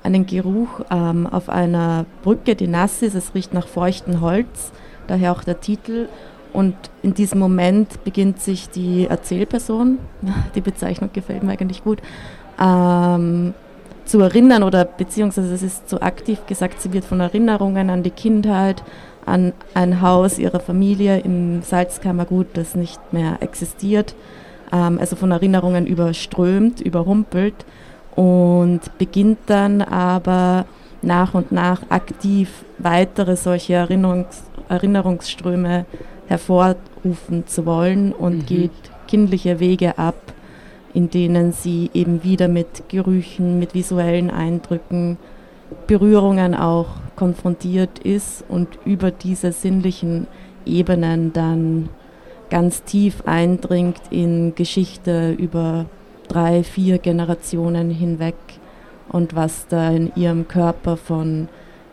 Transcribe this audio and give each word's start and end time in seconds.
einen 0.03 0.25
Geruch 0.25 0.81
ähm, 0.89 1.27
auf 1.27 1.49
einer 1.49 2.05
Brücke, 2.23 2.55
die 2.55 2.67
nass 2.67 3.01
ist. 3.01 3.15
Es 3.15 3.33
riecht 3.35 3.53
nach 3.53 3.67
feuchtem 3.67 4.21
Holz, 4.21 4.71
daher 5.07 5.31
auch 5.31 5.43
der 5.43 5.59
Titel. 5.59 6.07
Und 6.53 6.75
in 7.01 7.13
diesem 7.13 7.39
Moment 7.39 8.03
beginnt 8.03 8.41
sich 8.41 8.69
die 8.69 9.07
Erzählperson, 9.07 9.99
die 10.55 10.61
Bezeichnung 10.61 11.11
gefällt 11.13 11.43
mir 11.43 11.51
eigentlich 11.51 11.83
gut, 11.83 11.99
ähm, 12.59 13.53
zu 14.05 14.19
erinnern 14.19 14.63
oder 14.63 14.83
beziehungsweise 14.83 15.53
es 15.53 15.63
ist 15.63 15.89
so 15.89 16.01
aktiv 16.01 16.45
gesagt, 16.47 16.81
sie 16.81 16.91
wird 16.91 17.05
von 17.05 17.21
Erinnerungen 17.21 17.89
an 17.89 18.03
die 18.03 18.09
Kindheit, 18.11 18.83
an 19.25 19.53
ein 19.73 20.01
Haus 20.01 20.39
ihrer 20.39 20.59
Familie 20.59 21.19
im 21.19 21.61
Salzkammergut, 21.61 22.47
das 22.53 22.75
nicht 22.75 22.99
mehr 23.13 23.37
existiert, 23.39 24.15
ähm, 24.73 24.97
also 24.99 25.15
von 25.15 25.31
Erinnerungen 25.31 25.85
überströmt, 25.85 26.81
überrumpelt 26.81 27.65
und 28.15 28.81
beginnt 28.97 29.39
dann 29.47 29.81
aber 29.81 30.65
nach 31.01 31.33
und 31.33 31.51
nach 31.51 31.81
aktiv 31.89 32.63
weitere 32.77 33.35
solche 33.35 33.73
Erinnerungs 33.73 34.43
Erinnerungsströme 34.69 35.85
hervorrufen 36.27 37.45
zu 37.45 37.65
wollen 37.65 38.13
und 38.13 38.37
mhm. 38.37 38.45
geht 38.45 38.71
kindliche 39.07 39.59
Wege 39.59 39.97
ab, 39.97 40.15
in 40.93 41.09
denen 41.09 41.51
sie 41.51 41.89
eben 41.93 42.23
wieder 42.23 42.47
mit 42.47 42.87
Gerüchen, 42.87 43.59
mit 43.59 43.73
visuellen 43.73 44.29
Eindrücken, 44.29 45.17
Berührungen 45.87 46.55
auch 46.55 46.87
konfrontiert 47.17 47.99
ist 47.99 48.45
und 48.47 48.67
über 48.85 49.11
diese 49.11 49.51
sinnlichen 49.51 50.27
Ebenen 50.65 51.33
dann 51.33 51.89
ganz 52.49 52.83
tief 52.83 53.23
eindringt 53.25 54.01
in 54.09 54.55
Geschichte 54.55 55.31
über 55.31 55.85
drei, 56.31 56.63
vier 56.63 56.97
Generationen 56.97 57.89
hinweg 57.89 58.35
und 59.09 59.35
was 59.35 59.67
da 59.67 59.89
in 59.91 60.11
ihrem 60.15 60.47
Körper 60.47 60.95
von 60.97 61.49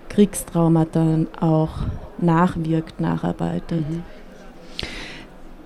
Kriegstraumata 0.08 1.26
auch 1.40 1.70
nachwirkt, 2.18 3.00
nacharbeitet. 3.00 3.88
Mhm. 3.88 4.02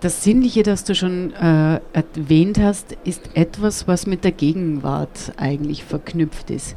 Das 0.00 0.24
Sinnliche, 0.24 0.62
das 0.64 0.82
du 0.84 0.94
schon 0.94 1.32
äh, 1.34 1.80
erwähnt 1.92 2.58
hast, 2.58 2.96
ist 3.04 3.30
etwas, 3.34 3.86
was 3.86 4.06
mit 4.06 4.24
der 4.24 4.32
Gegenwart 4.32 5.32
eigentlich 5.36 5.84
verknüpft 5.84 6.50
ist. 6.50 6.74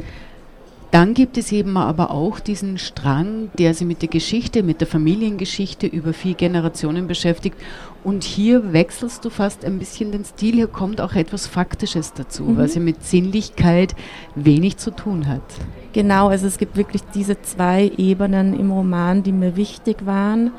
Dann 0.92 1.14
gibt 1.14 1.38
es 1.38 1.52
eben 1.52 1.76
aber 1.76 2.12
auch 2.12 2.40
diesen 2.40 2.78
Strang, 2.78 3.50
der 3.58 3.74
sich 3.74 3.88
mit 3.88 4.02
der 4.02 4.10
Geschichte, 4.10 4.64
mit 4.64 4.80
der 4.80 4.88
Familiengeschichte 4.88 5.88
über 5.88 6.14
vier 6.14 6.36
Generationen 6.36 7.08
beschäftigt. 7.08 7.58
Und 8.06 8.24
hier 8.24 8.72
wechselst 8.72 9.26
du 9.26 9.32
fast 9.32 9.66
ein 9.66 9.80
bisschen 9.80 10.12
den 10.12 10.24
Stil. 10.24 10.54
Hier 10.54 10.68
kommt 10.68 11.02
auch 11.02 11.16
etwas 11.16 11.48
Faktisches 11.48 12.14
dazu, 12.14 12.44
mhm. 12.44 12.58
was 12.58 12.76
ja 12.76 12.82
mit 12.82 13.04
Sinnlichkeit 13.04 13.96
wenig 14.36 14.78
zu 14.78 14.92
tun 14.92 15.28
hat. 15.28 15.42
Genau, 15.92 16.28
also 16.28 16.46
es 16.46 16.60
gibt 16.60 16.78
wirklich 16.78 17.02
diese 17.16 17.42
zwei 17.42 17.92
Ebenen 17.98 18.58
im 18.58 18.70
Roman, 18.70 19.24
die 19.24 19.32
mir 19.32 19.56
wichtig 19.56 20.06
waren. 20.06 20.52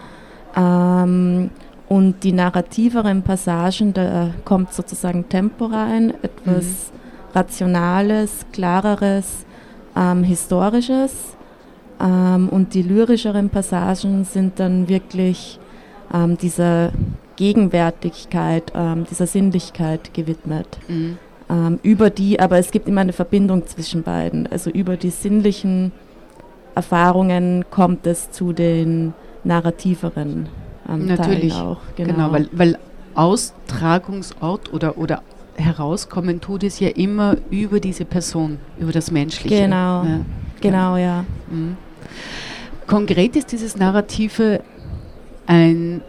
Ähm, 0.56 1.50
und 1.88 2.24
die 2.24 2.32
narrativeren 2.32 3.22
Passagen, 3.22 3.94
da 3.94 4.30
kommt 4.44 4.72
sozusagen 4.72 5.28
Tempo 5.28 5.66
rein, 5.66 6.14
etwas 6.22 6.64
mhm. 6.64 7.32
Rationales, 7.32 8.44
Klareres 8.52 9.46
ähm, 9.94 10.24
Historisches 10.24 11.36
ähm, 12.00 12.48
und 12.48 12.74
die 12.74 12.82
lyrischeren 12.82 13.50
Passagen 13.50 14.24
sind 14.24 14.58
dann 14.58 14.88
wirklich 14.88 15.60
ähm, 16.12 16.36
dieser 16.36 16.90
Gegenwärtigkeit, 17.36 18.72
ähm, 18.74 19.06
dieser 19.10 19.26
Sinnlichkeit 19.26 20.14
gewidmet. 20.14 20.66
Mhm. 20.88 21.18
Ähm, 21.48 21.78
über 21.82 22.10
die, 22.10 22.40
aber 22.40 22.58
es 22.58 22.70
gibt 22.70 22.88
immer 22.88 23.02
eine 23.02 23.12
Verbindung 23.12 23.66
zwischen 23.66 24.02
beiden. 24.02 24.46
Also 24.48 24.70
über 24.70 24.96
die 24.96 25.10
sinnlichen 25.10 25.92
Erfahrungen 26.74 27.64
kommt 27.70 28.06
es 28.06 28.30
zu 28.30 28.52
den 28.52 29.14
narrativeren 29.44 30.48
ähm, 30.88 31.06
Natürlich 31.06 31.52
Teilen 31.52 31.66
auch. 31.66 31.80
Genau, 31.94 32.14
genau 32.14 32.32
weil, 32.32 32.48
weil 32.52 32.78
Austragungsort 33.14 34.72
oder, 34.72 34.98
oder 34.98 35.22
herauskommen 35.56 36.40
tut 36.40 36.64
es 36.64 36.80
ja 36.80 36.88
immer 36.88 37.36
über 37.50 37.80
diese 37.80 38.04
Person, 38.04 38.58
über 38.78 38.92
das 38.92 39.10
Menschliche. 39.10 39.62
Genau, 39.62 40.04
ja. 40.04 40.20
genau, 40.60 40.96
ja. 40.96 41.24
Mhm. 41.50 41.76
Konkret 42.86 43.36
ist 43.36 43.52
dieses 43.52 43.76
Narrative 43.76 44.60
ein 45.46 46.02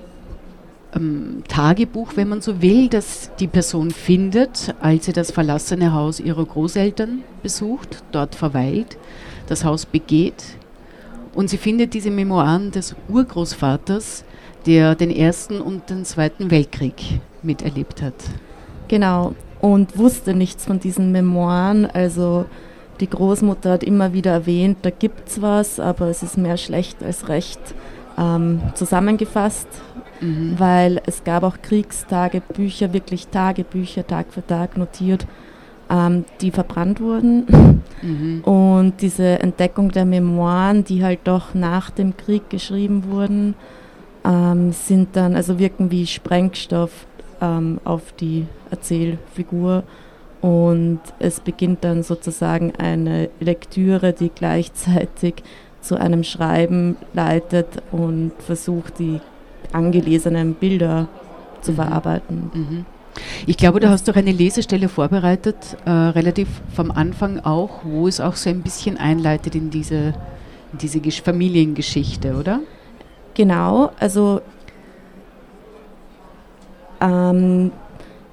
ähm, 0.96 1.44
Tagebuch, 1.48 2.14
wenn 2.16 2.30
man 2.30 2.42
so 2.42 2.62
will, 2.62 2.90
das 2.90 3.31
die 3.40 3.48
Person 3.48 3.92
findet, 3.92 4.75
als 4.80 5.06
sie 5.06 5.14
das 5.14 5.31
verlassene 5.31 5.94
Haus 5.94 6.20
ihrer 6.20 6.46
Großeltern 6.46 7.24
besucht, 7.44 8.03
dort 8.12 8.36
verweilt, 8.36 8.98
das 9.48 9.64
Haus 9.64 9.86
begeht 9.86 10.44
und 11.38 11.52
sie 11.52 11.58
findet 11.58 11.94
diese 11.94 12.09
Memoiren 12.09 12.72
des 12.72 12.96
Urgroßvaters, 13.09 14.24
der 14.66 14.96
den 14.96 15.12
Ersten 15.12 15.62
und 15.62 15.88
den 15.92 16.03
Zweiten 16.03 16.50
Weltkrieg 16.50 16.96
miterlebt 17.44 18.02
hat. 18.02 18.16
Genau, 18.88 19.36
und 19.62 20.00
wusste 20.00 20.34
nichts 20.34 20.66
von 20.66 20.80
diesen 20.80 21.12
Memoiren. 21.12 21.86
Also 21.86 22.46
die 23.00 23.09
Großmutter 23.09 23.74
hat 23.74 23.84
immer 23.84 24.14
wieder 24.14 24.31
erwähnt, 24.31 24.80
da 24.81 24.90
gibt 24.90 25.30
es 25.30 25.40
was, 25.40 25.80
aber 25.80 26.08
es 26.08 26.24
ist 26.24 26.40
mehr 26.40 26.58
schlecht 26.58 27.04
als 27.04 27.30
recht 27.30 27.59
ähm, 28.18 28.59
zusammengefasst, 28.74 29.68
mhm. 30.22 30.56
weil 30.58 31.02
es 31.06 31.24
gab 31.24 31.44
auch 31.44 31.58
Kriegstagebücher, 31.62 32.94
wirklich 32.94 33.28
Tagebücher, 33.28 34.06
Tag 34.06 34.28
für 34.31 34.46
Tag 34.46 34.78
notiert, 34.78 35.28
ähm, 35.90 36.25
die 36.42 36.52
verbrannt 36.52 37.00
wurden. 37.00 37.84
Mhm. 38.02 38.42
Und 38.44 39.02
diese 39.02 39.40
Entdeckung 39.40 39.92
der 39.92 40.06
Memoiren, 40.06 40.84
die 40.84 41.04
halt 41.04 41.19
doch 41.24 41.54
nach 41.54 41.90
dem 41.90 42.16
Krieg 42.18 42.50
geschrieben 42.50 43.06
wurden, 43.10 43.56
ähm, 44.25 44.72
sind 44.72 45.16
dann, 45.16 45.36
also 45.36 45.60
wirken 45.60 45.92
wie 45.92 46.06
Sprengstoff 46.06 47.08
ähm, 47.42 47.80
auf 47.84 48.13
die 48.20 48.46
Erzählfigur 48.70 49.84
und 50.42 51.00
es 51.20 51.40
beginnt 51.40 51.84
dann 51.84 52.04
sozusagen 52.04 52.74
eine 52.78 53.30
Lektüre, 53.40 54.13
die 54.13 54.30
gleichzeitig 54.30 55.36
zu 55.81 55.96
einem 55.96 56.24
Schreiben 56.24 56.98
leitet 57.13 57.68
und 57.92 58.31
versucht, 58.40 59.00
die 59.00 59.20
angelesenen 59.74 60.54
Bilder 60.54 61.08
zu 61.62 61.72
mhm. 61.72 61.75
verarbeiten. 61.75 62.52
Mhm. 62.54 62.86
Ich 63.46 63.58
glaube, 63.58 63.80
du 63.80 63.90
hast 63.90 64.08
doch 64.08 64.16
eine 64.16 64.31
Lesestelle 64.31 64.90
vorbereitet, 64.90 65.78
äh, 65.86 65.90
relativ 65.90 66.48
vom 66.75 66.92
Anfang 66.92 67.40
auch, 67.40 67.84
wo 67.84 68.08
es 68.08 68.19
auch 68.19 68.36
so 68.36 68.50
ein 68.50 68.62
bisschen 68.62 68.98
einleitet 68.98 69.56
in 69.56 69.72
diese, 69.72 70.14
in 70.72 70.78
diese 70.80 71.02
Familiengeschichte, 71.24 72.36
oder? 72.36 72.60
Genau, 73.34 73.92
also 74.00 74.42
ähm, 77.02 77.72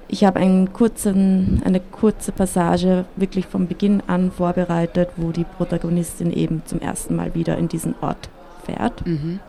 ich 0.07 0.23
habe 0.23 0.39
einen 0.39 0.71
kurzen, 0.71 1.61
eine 1.65 1.79
kurze 1.79 2.31
Passage 2.31 3.05
wirklich 3.15 3.47
vom 3.47 3.67
Beginn 3.67 4.03
an 4.07 4.31
vorbereitet, 4.31 5.09
wo 5.17 5.31
die 5.31 5.43
Protagonistin 5.43 6.31
eben 6.31 6.61
zum 6.65 6.79
ersten 6.79 7.15
Mal 7.15 7.33
wieder 7.35 7.57
in 7.57 7.67
diesen 7.67 7.95
Ort 8.01 8.29
fährt. 8.65 9.05
Mhm. 9.05 9.39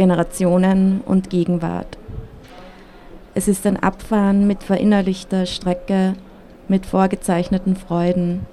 Generationen 0.00 1.02
und 1.04 1.28
Gegenwart. 1.28 1.98
Es 3.34 3.48
ist 3.48 3.66
ein 3.66 3.76
Abfahren 3.76 4.46
mit 4.46 4.62
verinnerlichter 4.62 5.44
Strecke, 5.44 6.14
mit 6.68 6.86
vorgezeichneten 6.86 7.76
Freuden. 7.76 8.46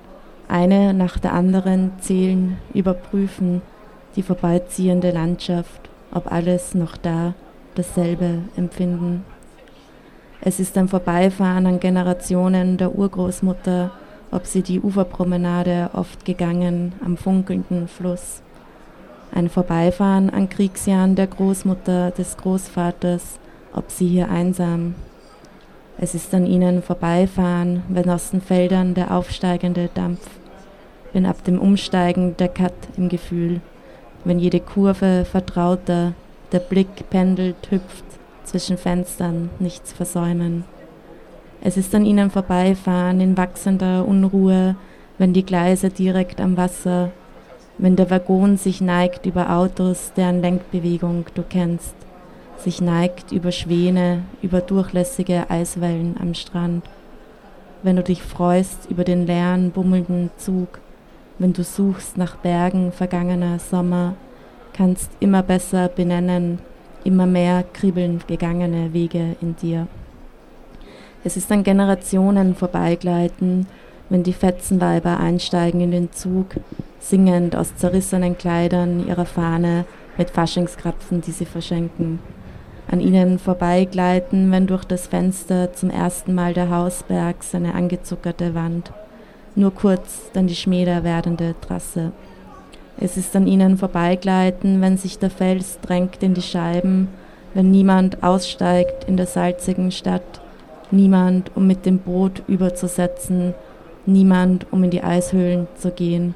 Eine 0.50 0.94
nach 0.94 1.18
der 1.18 1.32
anderen 1.32 1.94
zählen, 2.02 2.58
überprüfen 2.74 3.62
die 4.18 4.24
vorbeiziehende 4.24 5.12
Landschaft, 5.12 5.90
ob 6.12 6.30
alles 6.30 6.76
noch 6.76 6.98
da 6.98 7.34
dasselbe 7.76 8.40
empfinden. 8.58 9.24
Es 10.42 10.60
ist 10.60 10.78
ein 10.78 10.90
Vorbeifahren 10.90 11.66
an 11.66 11.80
Generationen 11.80 12.76
der 12.76 12.94
Urgroßmutter, 12.94 13.92
ob 14.32 14.46
sie 14.48 14.64
die 14.64 14.82
Uferpromenade 14.82 15.92
oft 15.94 16.26
gegangen 16.26 16.92
am 17.06 17.16
funkelnden 17.16 17.88
Fluss. 17.88 18.42
Ein 19.38 19.50
Vorbeifahren 19.50 20.32
an 20.32 20.50
Kriegsjahren 20.50 21.14
der 21.14 21.28
Großmutter, 21.28 22.10
des 22.10 22.38
Großvaters, 22.38 23.38
ob 23.72 23.92
sie 23.92 24.08
hier 24.08 24.32
einsam. 24.32 24.96
Es 26.00 26.16
ist 26.16 26.34
an 26.34 26.48
ihnen 26.48 26.82
vorbeifahren, 26.82 27.84
wenn 27.88 28.10
aus 28.10 28.32
den 28.32 28.42
Feldern 28.42 28.96
der 28.96 29.16
aufsteigende 29.16 29.92
Dampf, 29.94 30.28
wenn 31.14 31.28
ab 31.28 31.44
dem 31.44 31.60
Umsteigen 31.60 32.36
der 32.38 32.48
Cut 32.48 32.74
im 32.98 33.10
Gefühl, 33.10 33.62
wenn 34.24 34.40
jede 34.40 34.60
Kurve 34.60 35.24
vertrauter, 35.24 36.14
der 36.52 36.60
Blick 36.60 37.08
pendelt, 37.12 37.70
hüpft, 37.70 38.06
zwischen 38.44 38.80
Fenstern 38.80 39.52
nichts 39.60 39.94
versäumen. 39.94 40.64
Es 41.62 41.78
ist 41.78 41.94
an 41.94 42.08
ihnen 42.08 42.32
vorbeifahren 42.32 43.22
in 43.22 43.38
wachsender 43.38 44.04
Unruhe, 44.04 44.76
wenn 45.20 45.34
die 45.34 45.46
Gleise 45.46 45.92
direkt 45.92 46.42
am 46.42 46.58
Wasser, 46.58 47.12
wenn 47.78 47.96
der 47.96 48.10
Waggon 48.10 48.58
sich 48.58 48.82
neigt 48.82 49.26
über 49.26 49.56
Autos, 49.56 50.12
deren 50.16 50.42
Lenkbewegung 50.42 51.26
du 51.36 51.44
kennst, 51.48 51.96
sich 52.58 52.82
neigt 52.82 53.32
über 53.32 53.52
Schwäne, 53.52 54.24
über 54.42 54.62
durchlässige 54.62 55.50
Eiswellen 55.50 56.16
am 56.20 56.34
Strand, 56.34 56.84
wenn 57.84 57.96
du 57.96 58.04
dich 58.04 58.24
freust 58.24 58.90
über 58.90 59.04
den 59.04 59.28
leeren, 59.28 59.72
bummelnden 59.72 60.32
Zug, 60.38 60.80
wenn 61.38 61.54
du 61.54 61.64
suchst 61.64 62.18
nach 62.18 62.36
Bergen 62.38 62.92
vergangener 62.92 63.60
Sommer, 63.60 64.16
kannst 64.74 65.12
immer 65.20 65.44
besser 65.44 65.88
benennen, 65.88 66.60
immer 67.04 67.28
mehr 67.28 67.64
kribbeln 67.74 68.22
gegangene 68.28 68.94
Wege 68.94 69.36
in 69.42 69.56
dir. 69.56 69.88
Es 71.24 71.38
ist 71.38 71.52
an 71.52 71.64
Generationen 71.64 72.56
vorbeigleiten, 72.56 73.68
wenn 74.10 74.24
die 74.24 74.34
Fetzenweiber 74.34 75.20
einsteigen 75.20 75.82
in 75.82 75.92
den 75.92 76.12
Zug, 76.12 76.56
singend 77.00 77.56
aus 77.56 77.76
zerrissenen 77.76 78.38
Kleidern 78.38 79.08
ihrer 79.08 79.26
Fahne 79.26 79.86
mit 80.18 80.30
Faschingskrapfen, 80.30 81.22
die 81.22 81.32
sie 81.32 81.46
verschenken. 81.46 82.20
An 82.90 83.02
ihnen 83.02 83.38
vorbeigleiten, 83.38 84.52
wenn 84.52 84.66
durch 84.66 84.86
das 84.86 85.08
Fenster 85.08 85.74
zum 85.74 85.90
ersten 85.90 86.34
Mal 86.34 86.54
der 86.54 86.70
Hausberg 86.70 87.44
seine 87.44 87.76
angezuckerte 87.76 88.56
Wand, 88.56 88.92
nur 89.56 89.74
kurz 89.74 90.32
dann 90.34 90.48
die 90.48 90.56
schmäler 90.56 91.04
werdende 91.04 91.56
Trasse. 91.60 92.14
Es 93.00 93.18
ist 93.18 93.36
an 93.36 93.46
ihnen 93.46 93.78
vorbeigleiten, 93.78 94.82
wenn 94.82 94.98
sich 94.98 95.20
der 95.20 95.30
Fels 95.30 95.80
drängt 95.82 96.24
in 96.24 96.34
die 96.34 96.42
Scheiben, 96.42 97.10
wenn 97.54 97.72
niemand 97.72 98.24
aussteigt 98.24 99.04
in 99.04 99.18
der 99.18 99.28
salzigen 99.28 99.92
Stadt, 99.92 100.42
niemand, 100.90 101.52
um 101.56 101.68
mit 101.68 101.86
dem 101.86 102.00
Boot 102.00 102.42
überzusetzen, 102.48 103.54
niemand, 104.08 104.66
um 104.72 104.84
in 104.84 104.90
die 104.90 105.04
Eishöhlen 105.04 105.68
zu 105.78 105.92
gehen. 105.92 106.34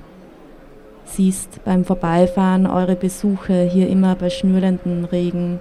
Siehst 1.05 1.63
beim 1.65 1.83
Vorbeifahren 1.83 2.67
eure 2.67 2.95
Besuche 2.95 3.63
hier 3.63 3.89
immer 3.89 4.15
bei 4.15 4.29
schnürenden 4.29 5.05
Regen, 5.05 5.59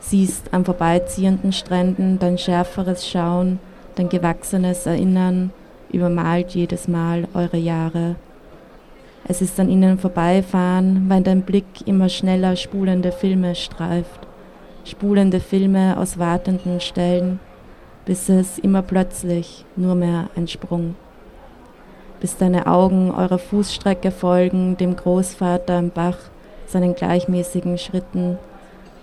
siehst 0.00 0.52
am 0.52 0.64
vorbeiziehenden 0.64 1.52
Stränden 1.52 2.18
dein 2.18 2.38
schärferes 2.38 3.08
Schauen, 3.08 3.58
dein 3.94 4.08
gewachsenes 4.08 4.86
Erinnern, 4.86 5.50
übermalt 5.92 6.50
jedes 6.50 6.88
Mal 6.88 7.26
eure 7.34 7.56
Jahre. 7.56 8.16
Es 9.26 9.42
ist 9.42 9.60
an 9.60 9.68
ihnen 9.68 9.98
vorbeifahren, 9.98 11.04
wenn 11.08 11.24
dein 11.24 11.42
Blick 11.42 11.86
immer 11.86 12.08
schneller 12.08 12.56
spulende 12.56 13.12
Filme 13.12 13.54
streift, 13.54 14.26
spulende 14.84 15.40
Filme 15.40 15.96
aus 15.98 16.18
wartenden 16.18 16.80
Stellen, 16.80 17.38
bis 18.06 18.28
es 18.28 18.58
immer 18.58 18.82
plötzlich 18.82 19.64
nur 19.76 19.94
mehr 19.94 20.30
ein 20.36 20.48
Sprung. 20.48 20.94
Bis 22.20 22.36
deine 22.36 22.66
Augen 22.66 23.10
eurer 23.10 23.38
Fußstrecke 23.38 24.10
folgen, 24.10 24.76
dem 24.76 24.96
Großvater 24.96 25.74
am 25.74 25.90
Bach, 25.90 26.18
seinen 26.66 26.94
gleichmäßigen 26.94 27.78
Schritten, 27.78 28.38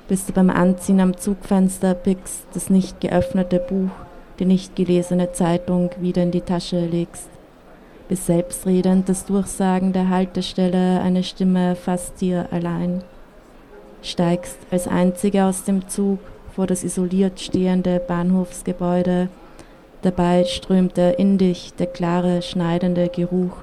bis 0.07 0.25
du 0.25 0.33
beim 0.33 0.49
Anziehen 0.49 1.01
am 1.01 1.17
Zugfenster 1.17 1.93
pickst, 1.93 2.45
das 2.53 2.69
nicht 2.69 3.01
geöffnete 3.01 3.59
Buch, 3.59 3.91
die 4.39 4.45
nicht 4.45 4.75
gelesene 4.75 5.31
Zeitung 5.31 5.89
wieder 5.99 6.23
in 6.23 6.31
die 6.31 6.41
Tasche 6.41 6.79
legst 6.79 7.27
bis 8.07 8.25
selbstredend 8.25 9.09
das 9.09 9.25
Durchsagen 9.25 9.93
der 9.93 10.09
Haltestelle 10.09 11.01
eine 11.01 11.23
Stimme 11.23 11.75
fast 11.75 12.21
dir 12.21 12.47
allein. 12.51 13.03
Steigst 14.01 14.57
als 14.71 14.87
Einzige 14.87 15.45
aus 15.45 15.63
dem 15.63 15.87
Zug 15.89 16.19
vor 16.55 16.67
das 16.67 16.83
isoliert 16.83 17.39
stehende 17.39 17.99
Bahnhofsgebäude. 17.99 19.29
Dabei 20.07 20.45
strömte 20.45 21.01
in 21.17 21.37
dich 21.37 21.73
der 21.73 21.87
klare, 21.87 22.41
schneidende 22.41 23.09
Geruch 23.09 23.57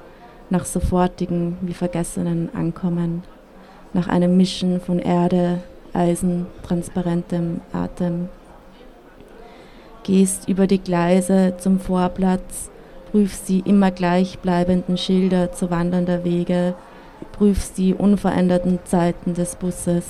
nach 0.50 0.66
sofortigen 0.66 1.56
wie 1.62 1.72
vergessenen 1.72 2.54
Ankommen, 2.54 3.22
nach 3.94 4.08
einem 4.08 4.36
Mischen 4.36 4.78
von 4.78 4.98
Erde, 4.98 5.60
Eisen, 5.94 6.44
transparentem 6.62 7.62
Atem. 7.72 8.28
Gehst 10.02 10.46
über 10.46 10.66
die 10.66 10.80
Gleise 10.80 11.54
zum 11.56 11.80
Vorplatz, 11.80 12.68
prüfst 13.10 13.48
die 13.48 13.60
immer 13.60 13.90
gleichbleibenden 13.90 14.98
Schilder 14.98 15.50
zu 15.50 15.70
wandernder 15.70 16.24
Wege, 16.24 16.74
prüfst 17.32 17.78
die 17.78 17.94
unveränderten 17.94 18.80
Zeiten 18.84 19.32
des 19.32 19.56
Busses, 19.56 20.04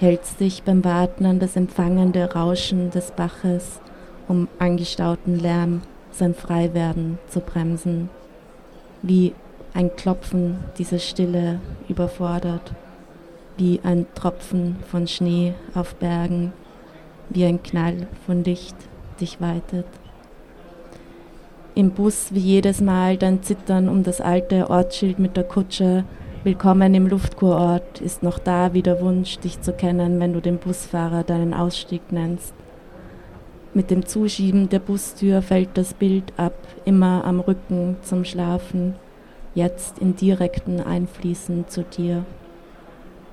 hältst 0.00 0.40
dich 0.40 0.64
beim 0.64 0.84
Warten 0.84 1.26
an 1.26 1.38
das 1.38 1.54
empfangende 1.54 2.32
Rauschen 2.32 2.90
des 2.90 3.12
Baches, 3.12 3.80
um 4.28 4.48
angestauten 4.58 5.38
Lärm, 5.38 5.82
sein 6.10 6.34
Freiwerden 6.34 7.18
zu 7.28 7.40
bremsen. 7.40 8.10
Wie 9.02 9.32
ein 9.74 9.94
Klopfen 9.96 10.58
dieser 10.78 10.98
Stille 10.98 11.60
überfordert, 11.88 12.72
wie 13.56 13.80
ein 13.82 14.06
Tropfen 14.14 14.76
von 14.90 15.08
Schnee 15.08 15.54
auf 15.74 15.94
Bergen, 15.96 16.52
wie 17.30 17.44
ein 17.44 17.62
Knall 17.62 18.06
von 18.26 18.44
Licht 18.44 18.76
dich 19.20 19.40
weitet 19.40 19.86
im 21.78 21.92
Bus 21.92 22.34
wie 22.34 22.40
jedes 22.40 22.80
Mal 22.80 23.16
dein 23.16 23.44
Zittern 23.44 23.88
um 23.88 24.02
das 24.02 24.20
alte 24.20 24.68
Ortsschild 24.68 25.20
mit 25.20 25.36
der 25.36 25.44
Kutsche. 25.44 26.02
Willkommen 26.42 26.92
im 26.92 27.06
Luftkurort 27.06 28.00
ist 28.00 28.24
noch 28.24 28.40
da 28.40 28.74
wie 28.74 28.82
der 28.82 29.00
Wunsch, 29.00 29.38
dich 29.38 29.60
zu 29.60 29.72
kennen, 29.72 30.18
wenn 30.18 30.32
du 30.32 30.40
den 30.40 30.58
Busfahrer 30.58 31.22
deinen 31.22 31.54
Ausstieg 31.54 32.10
nennst. 32.10 32.52
Mit 33.78 33.92
dem 33.92 34.04
Zuschieben 34.06 34.68
der 34.68 34.80
Bustür 34.80 35.40
fällt 35.40 35.68
das 35.74 35.94
Bild 35.94 36.32
ab, 36.36 36.58
immer 36.84 37.24
am 37.24 37.38
Rücken 37.38 37.94
zum 38.02 38.24
Schlafen, 38.24 38.96
jetzt 39.54 40.00
in 40.00 40.16
direkten 40.16 40.80
Einfließen 40.80 41.68
zu 41.68 41.84
dir. 41.84 42.24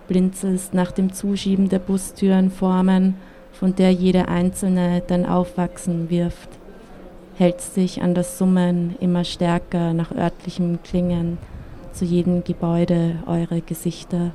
Blinzelst 0.08 0.76
nach 0.76 0.92
dem 0.92 1.14
Zuschieben 1.14 1.70
der 1.70 1.80
Bustüren 1.80 2.52
Formen, 2.52 3.16
von 3.54 3.74
der 3.74 3.90
jede 3.90 4.28
einzelne 4.28 5.02
dein 5.08 5.26
Aufwachsen 5.26 6.12
wirft 6.12 6.50
hältst 7.38 7.76
dich 7.76 8.04
an 8.04 8.14
das 8.14 8.38
Summen 8.38 8.96
immer 9.00 9.24
stärker 9.24 9.94
nach 9.94 10.12
örtlichem 10.12 10.82
Klingen 10.84 11.40
zu 11.92 12.06
jedem 12.06 12.44
Gebäude 12.44 13.18
eure 13.26 13.62
Gesichter. 13.62 14.30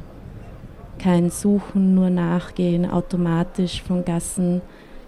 Kein 0.98 1.30
Suchen, 1.30 1.94
nur 1.94 2.10
Nachgehen 2.10 2.90
automatisch 2.90 3.82
von 3.82 4.04
Gassen 4.04 4.60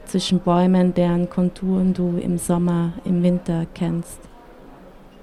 zwischen 0.06 0.40
Bäumen, 0.40 0.94
deren 0.94 1.30
Konturen 1.30 1.94
du 1.94 2.18
im 2.18 2.38
Sommer, 2.38 2.92
im 3.04 3.22
Winter 3.22 3.66
kennst. 3.74 4.20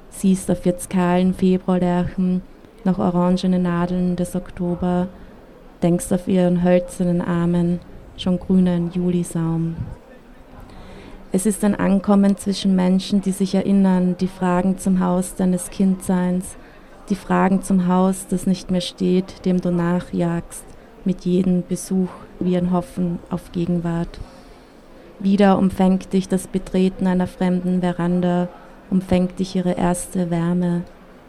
Siehst 0.10 0.50
auf 0.50 0.66
jetzt 0.66 0.90
kahlen 0.90 1.34
Februarlärchen 1.34 2.42
nach 2.84 2.98
orangenen 2.98 3.64
Nadeln 3.64 4.16
des 4.16 4.36
Oktober, 4.36 5.08
denkst 5.82 6.12
auf 6.12 6.28
ihren 6.28 6.64
hölzernen 6.64 7.22
Armen 7.22 7.80
schon 8.18 8.40
grünen 8.40 8.92
Julisaum. 8.92 9.76
Es 11.32 11.46
ist 11.46 11.64
ein 11.64 11.76
Ankommen 11.76 12.38
zwischen 12.38 12.76
Menschen, 12.76 13.22
die 13.22 13.32
sich 13.32 13.54
erinnern, 13.54 14.16
die 14.20 14.28
Fragen 14.28 14.80
zum 14.80 15.00
Haus 15.00 15.36
deines 15.36 15.70
Kindseins, 15.70 16.58
die 17.10 17.16
Fragen 17.16 17.62
zum 17.62 17.88
Haus, 17.88 18.26
das 18.28 18.48
nicht 18.48 18.72
mehr 18.72 18.82
steht, 18.82 19.46
dem 19.46 19.62
du 19.62 19.72
nachjagst, 19.72 20.64
mit 21.06 21.26
jedem 21.26 21.64
Besuch 21.68 22.10
wie 22.40 22.58
ein 22.58 22.72
Hoffen 22.72 23.20
auf 23.30 23.52
Gegenwart. 23.52 24.20
Wieder 25.20 25.58
umfängt 25.58 26.14
dich 26.14 26.30
das 26.30 26.48
Betreten 26.48 27.06
einer 27.06 27.28
fremden 27.28 27.82
Veranda, 27.82 28.48
umfängt 28.90 29.38
dich 29.40 29.54
ihre 29.54 29.74
erste 29.74 30.30
Wärme. 30.30 30.84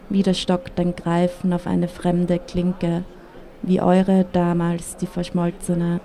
Wieder 0.07 0.33
stockt 0.33 0.79
dein 0.79 0.95
Greifen 0.95 1.51
auf 1.51 1.67
eine 1.67 1.89
fremde 1.89 2.39
Klinke, 2.39 3.03
wie 3.61 3.81
eure 3.81 4.25
damals 4.31 4.95
die 4.95 5.07
verschmolzene. 5.07 5.99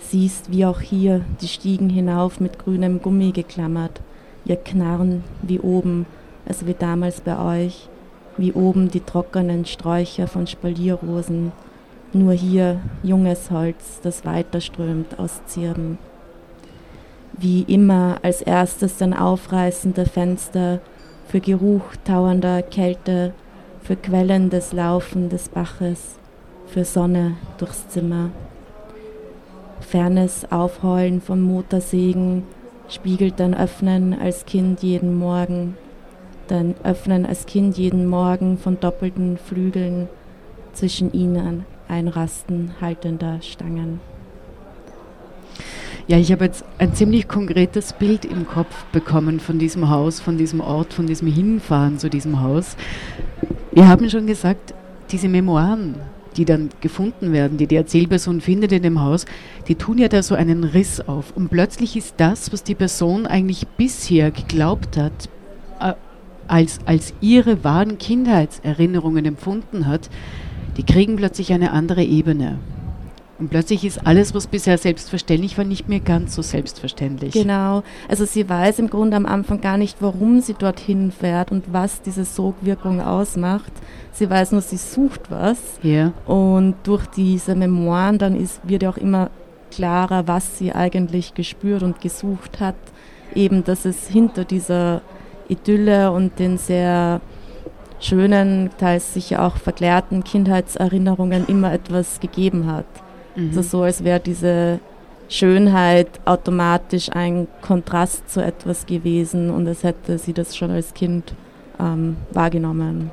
Siehst, 0.00 0.52
wie 0.52 0.64
auch 0.66 0.80
hier 0.80 1.22
die 1.40 1.48
Stiegen 1.48 1.90
hinauf 1.90 2.38
mit 2.38 2.60
grünem 2.60 3.02
Gummi 3.02 3.32
geklammert, 3.32 4.00
ihr 4.44 4.56
Knarren 4.56 5.24
wie 5.42 5.58
oben, 5.58 6.06
also 6.46 6.68
wie 6.68 6.74
damals 6.74 7.20
bei 7.22 7.64
euch, 7.64 7.88
wie 8.36 8.52
oben 8.52 8.88
die 8.88 9.00
trockenen 9.00 9.64
Sträucher 9.64 10.28
von 10.28 10.46
Spalierrosen, 10.46 11.50
nur 12.12 12.34
hier 12.34 12.80
junges 13.02 13.50
Holz, 13.50 14.00
das 14.02 14.24
weiterströmt 14.24 15.18
aus 15.18 15.40
Zirben. 15.46 15.98
Wie 17.36 17.62
immer 17.62 18.18
als 18.22 18.42
erstes 18.42 19.02
ein 19.02 19.12
Aufreißen 19.12 19.92
der 19.92 20.06
Fenster 20.06 20.80
für 21.26 21.40
Geruch 21.40 21.82
tauernder 22.04 22.62
Kälte, 22.62 23.32
für 23.82 23.96
quellendes 23.96 24.72
Laufen 24.72 25.28
des 25.30 25.48
Baches, 25.48 26.16
für 26.66 26.84
Sonne 26.84 27.36
durchs 27.58 27.88
Zimmer. 27.88 28.30
Fernes 29.80 30.50
Aufheulen 30.52 31.20
vom 31.20 31.40
Motorsägen 31.40 32.44
spiegelt 32.88 33.40
dein 33.40 33.56
Öffnen 33.56 34.16
als 34.18 34.46
Kind 34.46 34.82
jeden 34.84 35.18
Morgen, 35.18 35.76
dein 36.46 36.76
Öffnen 36.84 37.26
als 37.26 37.46
Kind 37.46 37.76
jeden 37.76 38.06
Morgen 38.06 38.58
von 38.58 38.78
doppelten 38.78 39.38
Flügeln 39.38 40.08
zwischen 40.72 41.12
ihnen 41.12 41.66
einrasten 41.88 42.74
haltender 42.80 43.42
Stangen. 43.42 44.00
Ja, 46.06 46.18
ich 46.18 46.30
habe 46.32 46.44
jetzt 46.44 46.66
ein 46.76 46.94
ziemlich 46.94 47.28
konkretes 47.28 47.94
Bild 47.94 48.26
im 48.26 48.46
Kopf 48.46 48.84
bekommen 48.92 49.40
von 49.40 49.58
diesem 49.58 49.88
Haus, 49.88 50.20
von 50.20 50.36
diesem 50.36 50.60
Ort, 50.60 50.92
von 50.92 51.06
diesem 51.06 51.28
Hinfahren 51.28 51.98
zu 51.98 52.10
diesem 52.10 52.42
Haus. 52.42 52.76
Wir 53.72 53.88
haben 53.88 54.10
schon 54.10 54.26
gesagt, 54.26 54.74
diese 55.10 55.28
Memoiren, 55.28 55.94
die 56.36 56.44
dann 56.44 56.68
gefunden 56.82 57.32
werden, 57.32 57.56
die 57.56 57.66
die 57.66 57.76
Erzählperson 57.76 58.42
findet 58.42 58.72
in 58.72 58.82
dem 58.82 59.00
Haus, 59.00 59.24
die 59.66 59.76
tun 59.76 59.96
ja 59.96 60.08
da 60.08 60.22
so 60.22 60.34
einen 60.34 60.64
Riss 60.64 61.00
auf. 61.00 61.34
Und 61.34 61.48
plötzlich 61.48 61.96
ist 61.96 62.16
das, 62.18 62.52
was 62.52 62.62
die 62.62 62.74
Person 62.74 63.26
eigentlich 63.26 63.66
bisher 63.66 64.30
geglaubt 64.30 64.98
hat, 64.98 65.30
äh, 65.80 65.94
als, 66.48 66.80
als 66.84 67.14
ihre 67.22 67.64
wahren 67.64 67.96
Kindheitserinnerungen 67.96 69.24
empfunden 69.24 69.86
hat, 69.86 70.10
die 70.76 70.82
kriegen 70.82 71.16
plötzlich 71.16 71.54
eine 71.54 71.70
andere 71.70 72.04
Ebene. 72.04 72.58
Und 73.38 73.50
plötzlich 73.50 73.84
ist 73.84 74.06
alles, 74.06 74.32
was 74.32 74.46
bisher 74.46 74.78
selbstverständlich 74.78 75.58
war, 75.58 75.64
nicht 75.64 75.88
mehr 75.88 76.00
ganz 76.00 76.36
so 76.36 76.42
selbstverständlich. 76.42 77.32
Genau. 77.32 77.82
Also 78.08 78.24
sie 78.24 78.48
weiß 78.48 78.78
im 78.78 78.88
Grunde 78.88 79.16
am 79.16 79.26
Anfang 79.26 79.60
gar 79.60 79.76
nicht, 79.76 79.96
warum 80.00 80.40
sie 80.40 80.54
dorthin 80.54 81.10
fährt 81.10 81.50
und 81.50 81.72
was 81.72 82.00
diese 82.02 82.24
Sogwirkung 82.24 83.00
ausmacht. 83.00 83.72
Sie 84.12 84.30
weiß 84.30 84.52
nur, 84.52 84.60
sie 84.60 84.76
sucht 84.76 85.30
was. 85.30 85.58
Ja. 85.82 86.12
Und 86.26 86.76
durch 86.84 87.06
diese 87.06 87.56
Memoiren 87.56 88.18
dann 88.18 88.36
ist, 88.36 88.60
wird 88.62 88.84
ja 88.84 88.90
auch 88.90 88.96
immer 88.96 89.30
klarer, 89.72 90.28
was 90.28 90.58
sie 90.58 90.72
eigentlich 90.72 91.34
gespürt 91.34 91.82
und 91.82 92.00
gesucht 92.00 92.60
hat. 92.60 92.76
Eben, 93.34 93.64
dass 93.64 93.84
es 93.84 94.06
hinter 94.06 94.44
dieser 94.44 95.00
Idylle 95.48 96.12
und 96.12 96.38
den 96.38 96.56
sehr 96.56 97.20
schönen, 97.98 98.70
teils 98.78 99.14
sicher 99.14 99.42
auch 99.42 99.56
verklärten 99.56 100.22
Kindheitserinnerungen 100.22 101.46
immer 101.46 101.72
etwas 101.72 102.20
gegeben 102.20 102.66
hat. 102.66 102.86
Mhm. 103.36 103.48
Also 103.48 103.62
so, 103.62 103.82
als 103.82 104.04
wäre 104.04 104.20
diese 104.20 104.80
Schönheit 105.28 106.08
automatisch 106.24 107.10
ein 107.12 107.48
Kontrast 107.62 108.30
zu 108.30 108.42
etwas 108.42 108.86
gewesen 108.86 109.50
und 109.50 109.66
als 109.66 109.82
hätte 109.82 110.18
sie 110.18 110.32
das 110.32 110.56
schon 110.56 110.70
als 110.70 110.94
Kind 110.94 111.34
ähm, 111.80 112.16
wahrgenommen. 112.32 113.10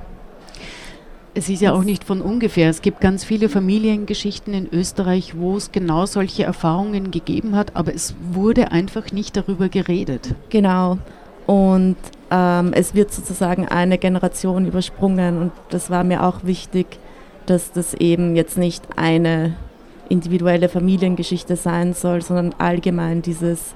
Es 1.33 1.47
ist 1.47 1.61
ja 1.61 1.71
auch 1.71 1.83
nicht 1.83 2.03
von 2.03 2.21
ungefähr. 2.21 2.69
Es 2.69 2.81
gibt 2.81 2.99
ganz 2.99 3.23
viele 3.23 3.47
Familiengeschichten 3.47 4.53
in 4.53 4.67
Österreich, 4.71 5.37
wo 5.37 5.55
es 5.55 5.71
genau 5.71 6.05
solche 6.05 6.43
Erfahrungen 6.43 7.09
gegeben 7.09 7.55
hat, 7.55 7.75
aber 7.77 7.95
es 7.95 8.15
wurde 8.31 8.73
einfach 8.73 9.13
nicht 9.13 9.37
darüber 9.37 9.69
geredet. 9.69 10.35
Genau. 10.49 10.97
Und 11.47 11.95
ähm, 12.29 12.73
es 12.73 12.93
wird 12.93 13.13
sozusagen 13.13 13.67
eine 13.67 13.97
Generation 13.97 14.65
übersprungen 14.65 15.37
und 15.37 15.51
das 15.69 15.89
war 15.89 16.03
mir 16.03 16.23
auch 16.23 16.43
wichtig, 16.43 16.99
dass 17.45 17.71
das 17.71 17.93
eben 17.93 18.35
jetzt 18.35 18.57
nicht 18.57 18.83
eine 18.97 19.55
individuelle 20.11 20.69
Familiengeschichte 20.69 21.55
sein 21.55 21.93
soll, 21.93 22.21
sondern 22.21 22.53
allgemein 22.57 23.21
dieses 23.21 23.73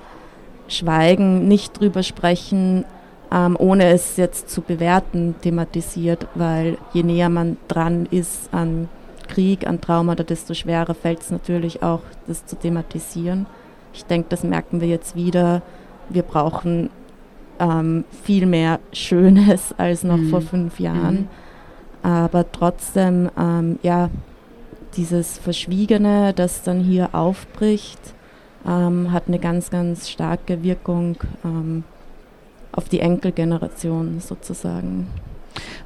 Schweigen, 0.68 1.48
nicht 1.48 1.80
drüber 1.80 2.04
sprechen, 2.04 2.86
ähm, 3.32 3.56
ohne 3.60 3.88
es 3.88 4.18
jetzt 4.18 4.50
zu 4.50 4.62
bewerten, 4.62 5.36
thematisiert, 5.42 6.28
weil 6.36 6.78
je 6.94 7.04
näher 7.04 7.30
man 7.30 7.58
dran 7.68 8.08
ist 8.12 8.54
an 8.54 8.90
Krieg, 9.28 9.66
an 9.68 9.82
Traumata, 9.82 10.24
desto 10.24 10.54
schwerer 10.54 10.94
fällt 10.94 11.22
es 11.22 11.32
natürlich 11.32 11.82
auch, 11.82 12.02
das 12.28 12.46
zu 12.46 12.56
thematisieren. 12.56 13.46
Ich 13.94 14.06
denke, 14.06 14.28
das 14.30 14.44
merken 14.44 14.82
wir 14.82 14.88
jetzt 14.88 15.16
wieder. 15.16 15.62
Wir 16.10 16.24
brauchen 16.24 16.90
ähm, 17.60 18.04
viel 18.24 18.46
mehr 18.46 18.80
Schönes 18.92 19.74
als 19.78 20.04
noch 20.04 20.18
mhm. 20.18 20.30
vor 20.30 20.42
fünf 20.42 20.80
Jahren. 20.80 21.28
Mhm. 22.04 22.10
Aber 22.10 22.52
trotzdem, 22.52 23.30
ähm, 23.38 23.80
ja, 23.82 24.10
dieses 24.98 25.38
Verschwiegene, 25.38 26.34
das 26.34 26.64
dann 26.64 26.82
hier 26.82 27.14
aufbricht, 27.14 28.00
ähm, 28.68 29.12
hat 29.12 29.24
eine 29.28 29.40
ganz, 29.40 29.70
ganz 29.70 30.10
starke 30.10 30.64
Wirkung 30.64 31.18
ähm, 31.44 31.84
auf 32.72 32.90
die 32.90 33.00
Enkelgeneration 33.00 34.20
sozusagen. 34.20 35.08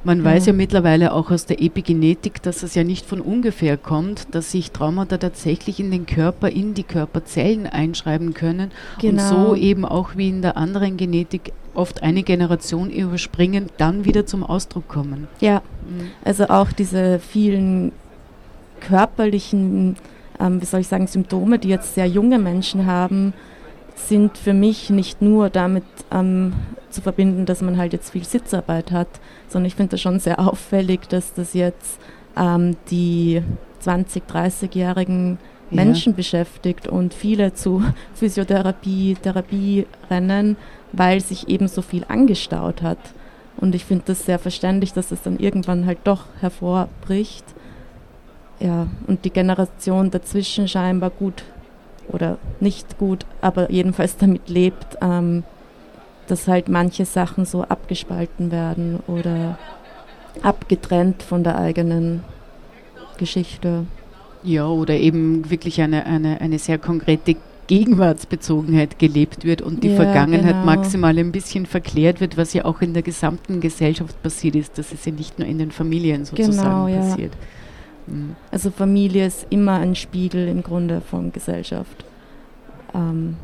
Man 0.02 0.18
ja. 0.18 0.24
weiß 0.24 0.46
ja 0.46 0.52
mittlerweile 0.52 1.12
auch 1.12 1.30
aus 1.30 1.46
der 1.46 1.62
Epigenetik, 1.62 2.42
dass 2.42 2.62
es 2.62 2.74
ja 2.74 2.84
nicht 2.84 3.06
von 3.06 3.20
ungefähr 3.20 3.76
kommt, 3.76 4.34
dass 4.34 4.50
sich 4.50 4.72
Traumata 4.72 5.18
tatsächlich 5.18 5.78
in 5.78 5.90
den 5.90 6.06
Körper, 6.06 6.48
in 6.48 6.74
die 6.74 6.82
Körperzellen 6.82 7.66
einschreiben 7.66 8.34
können 8.34 8.70
genau. 8.98 9.22
und 9.22 9.28
so 9.28 9.54
eben 9.54 9.84
auch 9.84 10.16
wie 10.16 10.28
in 10.28 10.42
der 10.42 10.56
anderen 10.56 10.96
Genetik 10.96 11.52
oft 11.74 12.02
eine 12.02 12.22
Generation 12.22 12.90
überspringen, 12.90 13.66
dann 13.76 14.04
wieder 14.04 14.26
zum 14.26 14.42
Ausdruck 14.42 14.88
kommen. 14.88 15.28
Ja, 15.40 15.62
mhm. 15.88 16.10
also 16.24 16.48
auch 16.48 16.72
diese 16.72 17.20
vielen 17.20 17.92
körperlichen, 18.80 19.96
ähm, 20.38 20.60
wie 20.60 20.66
soll 20.66 20.80
ich 20.80 20.88
sagen, 20.88 21.06
Symptome, 21.06 21.58
die 21.58 21.68
jetzt 21.68 21.94
sehr 21.94 22.06
junge 22.06 22.38
Menschen 22.38 22.86
haben, 22.86 23.32
sind 23.94 24.38
für 24.38 24.54
mich 24.54 24.90
nicht 24.90 25.22
nur 25.22 25.50
damit 25.50 25.84
ähm, 26.10 26.54
zu 26.90 27.02
verbinden, 27.02 27.46
dass 27.46 27.62
man 27.62 27.76
halt 27.76 27.92
jetzt 27.92 28.10
viel 28.10 28.24
Sitzarbeit 28.24 28.90
hat, 28.90 29.08
sondern 29.48 29.66
ich 29.66 29.74
finde 29.74 29.92
das 29.92 30.00
schon 30.00 30.18
sehr 30.18 30.40
auffällig, 30.40 31.08
dass 31.08 31.34
das 31.34 31.54
jetzt 31.54 32.00
ähm, 32.36 32.76
die 32.90 33.42
20-, 33.84 34.22
30-jährigen 34.30 35.38
Menschen 35.70 36.12
ja. 36.12 36.16
beschäftigt 36.16 36.88
und 36.88 37.14
viele 37.14 37.54
zu 37.54 37.82
Physiotherapie, 38.14 39.16
Therapie 39.20 39.86
rennen, 40.10 40.56
weil 40.92 41.20
sich 41.20 41.48
eben 41.48 41.68
so 41.68 41.82
viel 41.82 42.04
angestaut 42.08 42.82
hat. 42.82 42.98
Und 43.56 43.74
ich 43.74 43.84
finde 43.84 44.04
das 44.06 44.24
sehr 44.24 44.38
verständlich, 44.38 44.92
dass 44.92 45.12
es 45.12 45.22
dann 45.22 45.38
irgendwann 45.38 45.86
halt 45.86 45.98
doch 46.04 46.24
hervorbricht 46.40 47.44
ja, 48.60 48.86
und 49.06 49.24
die 49.24 49.30
Generation 49.30 50.10
dazwischen 50.10 50.68
scheinbar 50.68 51.10
gut 51.10 51.44
oder 52.08 52.38
nicht 52.60 52.98
gut, 52.98 53.24
aber 53.40 53.70
jedenfalls 53.70 54.16
damit 54.16 54.48
lebt, 54.48 54.98
ähm, 55.00 55.44
dass 56.26 56.46
halt 56.46 56.68
manche 56.68 57.04
Sachen 57.04 57.44
so 57.44 57.62
abgespalten 57.62 58.52
werden 58.52 59.00
oder 59.06 59.58
abgetrennt 60.42 61.22
von 61.22 61.42
der 61.42 61.58
eigenen 61.58 62.22
Geschichte. 63.18 63.86
Ja, 64.42 64.66
oder 64.66 64.94
eben 64.94 65.50
wirklich 65.50 65.80
eine, 65.80 66.06
eine, 66.06 66.40
eine 66.40 66.58
sehr 66.58 66.78
konkrete 66.78 67.36
Gegenwartsbezogenheit 67.66 68.98
gelebt 68.98 69.44
wird 69.44 69.62
und 69.62 69.84
die 69.84 69.90
ja, 69.90 69.96
Vergangenheit 69.96 70.54
genau. 70.54 70.64
maximal 70.64 71.16
ein 71.16 71.30
bisschen 71.30 71.66
verklärt 71.66 72.20
wird, 72.20 72.36
was 72.36 72.52
ja 72.52 72.64
auch 72.64 72.80
in 72.80 72.94
der 72.94 73.02
gesamten 73.02 73.60
Gesellschaft 73.60 74.20
passiert 74.22 74.56
ist. 74.56 74.76
Das 74.76 74.92
ist 74.92 75.06
ja 75.06 75.12
nicht 75.12 75.38
nur 75.38 75.46
in 75.46 75.58
den 75.58 75.70
Familien 75.70 76.24
sozusagen 76.24 76.86
genau, 76.86 77.00
passiert. 77.00 77.32
Ja. 77.34 77.59
Mhm. 78.10 78.36
Also 78.50 78.70
Familie 78.70 79.26
ist 79.26 79.46
immer 79.50 79.78
ein 79.78 79.94
Spiegel 79.94 80.48
im 80.48 80.62
Grunde 80.62 81.00
von 81.00 81.32
Gesellschaft. 81.32 82.04
Ähm, 82.94 83.36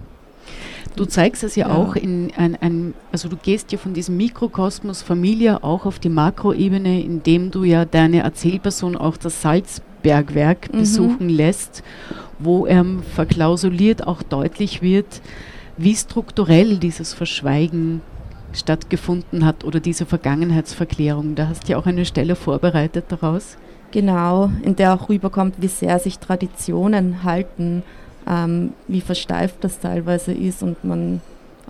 Du 0.96 1.04
zeigst 1.04 1.44
es 1.44 1.56
ja, 1.56 1.68
ja. 1.68 1.74
auch 1.74 1.94
in 1.94 2.32
ein, 2.36 2.56
ein, 2.56 2.94
also 3.12 3.28
du 3.28 3.36
gehst 3.36 3.70
ja 3.70 3.76
von 3.76 3.92
diesem 3.92 4.16
Mikrokosmos 4.16 5.02
Familie 5.02 5.62
auch 5.62 5.84
auf 5.84 5.98
die 5.98 6.08
Makroebene, 6.08 7.02
indem 7.02 7.50
du 7.50 7.64
ja 7.64 7.84
deine 7.84 8.20
Erzählperson 8.20 8.96
auch 8.96 9.18
das 9.18 9.42
Salzbergwerk 9.42 10.72
mhm. 10.72 10.78
besuchen 10.78 11.28
lässt, 11.28 11.82
wo 12.38 12.64
er 12.64 12.84
verklausuliert 13.14 14.06
auch 14.06 14.22
deutlich 14.22 14.80
wird, 14.80 15.20
wie 15.76 15.94
strukturell 15.94 16.78
dieses 16.78 17.12
Verschweigen 17.12 18.00
stattgefunden 18.54 19.44
hat 19.44 19.64
oder 19.64 19.80
diese 19.80 20.06
Vergangenheitsverklärung. 20.06 21.34
Da 21.34 21.48
hast 21.48 21.68
du 21.68 21.72
ja 21.72 21.78
auch 21.78 21.84
eine 21.84 22.06
Stelle 22.06 22.36
vorbereitet 22.36 23.04
daraus. 23.08 23.58
Genau, 23.92 24.50
in 24.62 24.76
der 24.76 24.94
auch 24.94 25.08
rüberkommt, 25.08 25.56
wie 25.58 25.68
sehr 25.68 25.98
sich 25.98 26.18
Traditionen 26.18 27.22
halten. 27.24 27.82
ähm, 28.26 28.72
wie 28.88 29.00
versteift 29.00 29.56
das 29.60 29.78
teilweise 29.78 30.32
ist 30.32 30.62
und 30.62 30.82
man 30.84 31.20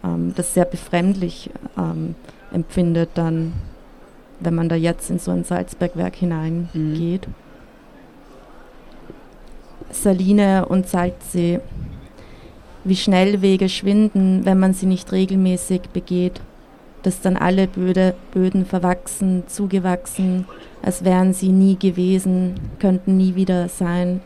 ähm, 0.03 0.33
das 0.35 0.55
sehr 0.55 0.65
befremdlich 0.65 1.51
ähm, 1.77 2.15
empfindet 2.51 3.11
dann, 3.15 3.53
wenn 4.41 4.55
man 4.55 4.69
da 4.69 4.75
jetzt 4.75 5.11
in 5.11 5.19
so 5.19 5.31
ein 5.31 5.45
Salzbergwerk 5.45 6.17
hineingeht. 6.17 7.29
Mhm. 7.29 7.35
Saline 9.91 10.67
und 10.67 10.89
Salzsee. 10.89 11.61
Wie 12.85 12.97
schnell 12.97 13.43
Wege 13.43 13.69
schwinden, 13.69 14.45
wenn 14.45 14.59
man 14.59 14.73
sie 14.73 14.87
nicht 14.87 15.11
regelmäßig 15.13 15.83
begeht, 15.93 16.41
dass 17.07 17.21
dann 17.21 17.37
alle 17.37 17.69
Böde, 17.69 18.15
Böden 18.33 18.67
verwachsen, 18.67 19.45
zugewachsen, 19.47 20.47
als 20.83 21.05
wären 21.05 21.33
sie 21.33 21.51
nie 21.51 21.79
gewesen, 21.79 22.55
könnten 22.81 23.17
nie 23.17 23.37
wieder 23.37 23.69
sein. 23.69 24.21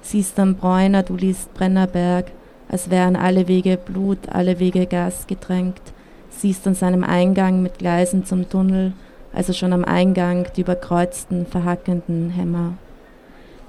Siehst 0.00 0.38
am 0.38 0.54
Bräuner, 0.54 1.02
du 1.02 1.16
liest 1.16 1.52
Brennerberg, 1.54 2.30
als 2.68 2.90
wären 2.90 3.16
alle 3.16 3.48
Wege 3.48 3.76
Blut, 3.76 4.28
alle 4.30 4.60
Wege 4.60 4.86
Gas 4.86 5.26
getränkt. 5.26 5.92
Siehst 6.30 6.66
an 6.66 6.74
seinem 6.74 7.02
Eingang 7.02 7.62
mit 7.62 7.78
Gleisen 7.78 8.24
zum 8.24 8.48
Tunnel, 8.48 8.92
also 9.32 9.52
schon 9.52 9.72
am 9.72 9.84
Eingang 9.84 10.46
die 10.56 10.60
überkreuzten, 10.60 11.46
verhackenden 11.46 12.30
Hämmer 12.30 12.74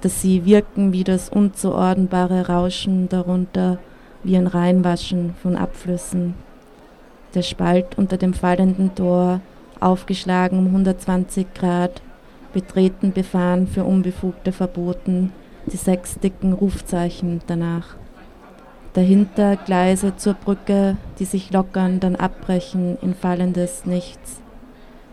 dass 0.00 0.22
sie 0.22 0.44
wirken 0.44 0.92
wie 0.92 1.02
das 1.02 1.28
unzuordnbare 1.28 2.46
Rauschen 2.46 3.08
darunter, 3.08 3.78
wie 4.22 4.36
ein 4.36 4.46
Reinwaschen 4.46 5.34
von 5.42 5.56
Abflüssen. 5.56 6.45
Der 7.34 7.42
Spalt 7.42 7.98
unter 7.98 8.16
dem 8.16 8.34
fallenden 8.34 8.94
Tor, 8.94 9.40
aufgeschlagen 9.80 10.58
um 10.58 10.66
120 10.66 11.52
Grad, 11.54 12.00
betreten 12.52 13.12
befahren 13.12 13.66
für 13.66 13.84
Unbefugte 13.84 14.52
verboten, 14.52 15.32
die 15.66 15.76
sechs 15.76 16.18
dicken 16.18 16.52
Rufzeichen 16.52 17.42
danach. 17.46 17.96
Dahinter 18.94 19.56
Gleise 19.56 20.16
zur 20.16 20.34
Brücke, 20.34 20.96
die 21.18 21.26
sich 21.26 21.52
lockern, 21.52 22.00
dann 22.00 22.16
abbrechen 22.16 22.96
in 23.02 23.14
fallendes 23.14 23.84
Nichts. 23.84 24.40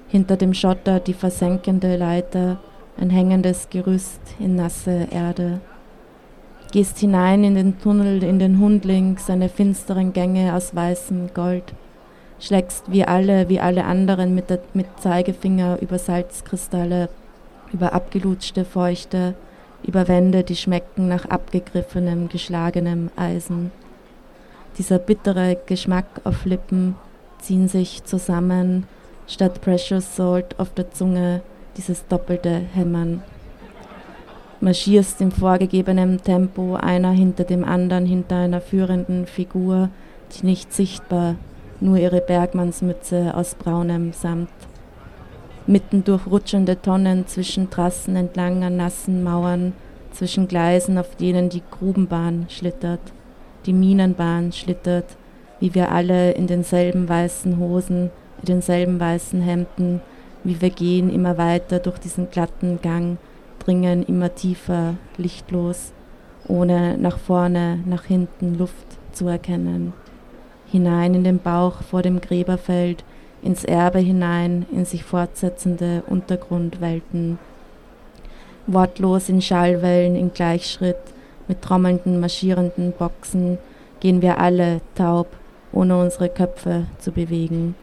Hinter 0.08 0.38
dem 0.38 0.54
Schotter 0.54 1.02
die 1.02 1.14
versenkende 1.14 1.98
Leiter, 1.98 2.60
ein 2.98 3.10
hängendes 3.10 3.70
Gerüst 3.70 4.22
in 4.40 4.56
nasse 4.56 5.08
Erde. 5.12 5.60
Gehst 6.72 7.00
hinein 7.00 7.44
in 7.44 7.56
den 7.56 7.80
Tunnel, 7.80 8.24
in 8.24 8.40
den 8.40 8.60
Hundling, 8.60 9.18
seine 9.18 9.50
finsteren 9.50 10.14
Gänge 10.14 10.56
aus 10.56 10.74
weißem 10.74 11.34
Gold, 11.34 11.74
schlägst 12.44 12.92
wie 12.92 13.06
alle, 13.06 13.48
wie 13.48 13.62
alle 13.62 13.86
anderen 13.86 14.36
mit, 14.36 14.50
der, 14.50 14.60
mit 14.74 14.88
Zeigefinger 15.00 15.78
über 15.82 15.98
Salzkristalle, 15.98 17.08
über 17.72 17.94
abgelutschte 17.94 18.66
Feuchte, 18.66 19.34
über 19.84 20.08
Wände, 20.10 20.44
die 20.44 20.58
schmecken 20.58 21.08
nach 21.08 21.26
abgegriffenem, 21.26 22.28
geschlagenem 22.28 23.10
Eisen. 23.16 23.72
Dieser 24.78 25.00
bittere 25.00 25.58
Geschmack 25.66 26.06
auf 26.26 26.46
Lippen 26.46 26.96
ziehen 27.40 27.70
sich 27.70 28.04
zusammen, 28.04 28.88
statt 29.28 29.62
Precious 29.62 30.16
Salt 30.16 30.60
auf 30.60 30.74
der 30.74 30.92
Zunge 30.92 31.42
dieses 31.78 32.06
doppelte 32.08 32.62
Hämmern. 32.74 33.24
Marschierst 34.60 35.22
im 35.22 35.32
vorgegebenen 35.32 36.22
Tempo 36.22 36.76
einer 36.76 37.12
hinter 37.12 37.44
dem 37.46 37.64
anderen 37.64 38.06
hinter 38.06 38.38
einer 38.38 38.62
führenden 38.62 39.28
Figur, 39.28 39.90
die 40.34 40.46
nicht 40.46 40.74
sichtbar, 40.74 41.36
nur 41.84 41.98
ihre 41.98 42.22
Bergmannsmütze 42.22 43.36
aus 43.36 43.56
braunem 43.56 44.14
Samt. 44.14 44.50
Mitten 45.68 46.04
durch 46.04 46.26
rutschende 46.26 46.82
Tonnen 46.82 47.28
zwischen 47.28 47.70
Trassen 47.70 48.16
entlang 48.16 48.64
an 48.64 48.78
nassen 48.78 49.24
Mauern, 49.24 49.74
zwischen 50.12 50.48
Gleisen, 50.48 50.98
auf 50.98 51.16
denen 51.16 51.50
die 51.50 51.64
Grubenbahn 51.72 52.46
schlittert, 52.50 53.02
die 53.66 53.74
Minenbahn 53.74 54.52
schlittert, 54.52 55.18
wie 55.60 55.74
wir 55.76 55.92
alle 55.92 56.32
in 56.32 56.48
denselben 56.48 57.10
weißen 57.10 57.58
Hosen, 57.58 58.12
in 58.42 58.46
denselben 58.46 59.00
weißen 59.00 59.42
Hemden, 59.42 60.02
wie 60.44 60.62
wir 60.62 60.70
gehen 60.70 61.14
immer 61.14 61.38
weiter 61.38 61.80
durch 61.80 61.98
diesen 62.00 62.30
glatten 62.30 62.80
Gang, 62.82 63.18
dringen 63.60 64.04
immer 64.04 64.34
tiefer, 64.36 64.96
lichtlos, 65.18 65.94
ohne 66.48 66.98
nach 66.98 67.18
vorne, 67.18 67.80
nach 67.86 68.04
hinten 68.04 68.58
Luft 68.58 68.88
zu 69.14 69.28
erkennen. 69.28 69.94
Hinein 70.74 71.14
in 71.14 71.24
den 71.24 71.40
Bauch 71.40 71.82
vor 71.84 72.02
dem 72.02 72.20
Gräberfeld, 72.20 73.06
ins 73.42 73.64
Erbe 73.64 74.00
hinein, 74.00 74.66
in 74.74 74.84
sich 74.84 75.06
fortsetzende 75.06 76.04
Untergrundwelten. 76.08 77.40
Wortlos 78.68 79.30
in 79.30 79.42
Schallwellen, 79.42 80.18
in 80.18 80.34
Gleichschritt, 80.34 80.98
mit 81.48 81.62
trommelnden, 81.62 82.20
marschierenden 82.20 82.92
Boxen, 82.92 83.58
gehen 84.02 84.22
wir 84.22 84.40
alle 84.40 84.82
taub, 84.96 85.28
ohne 85.72 85.98
unsere 85.98 86.28
Köpfe 86.28 86.88
zu 87.00 87.14
bewegen 87.14 87.76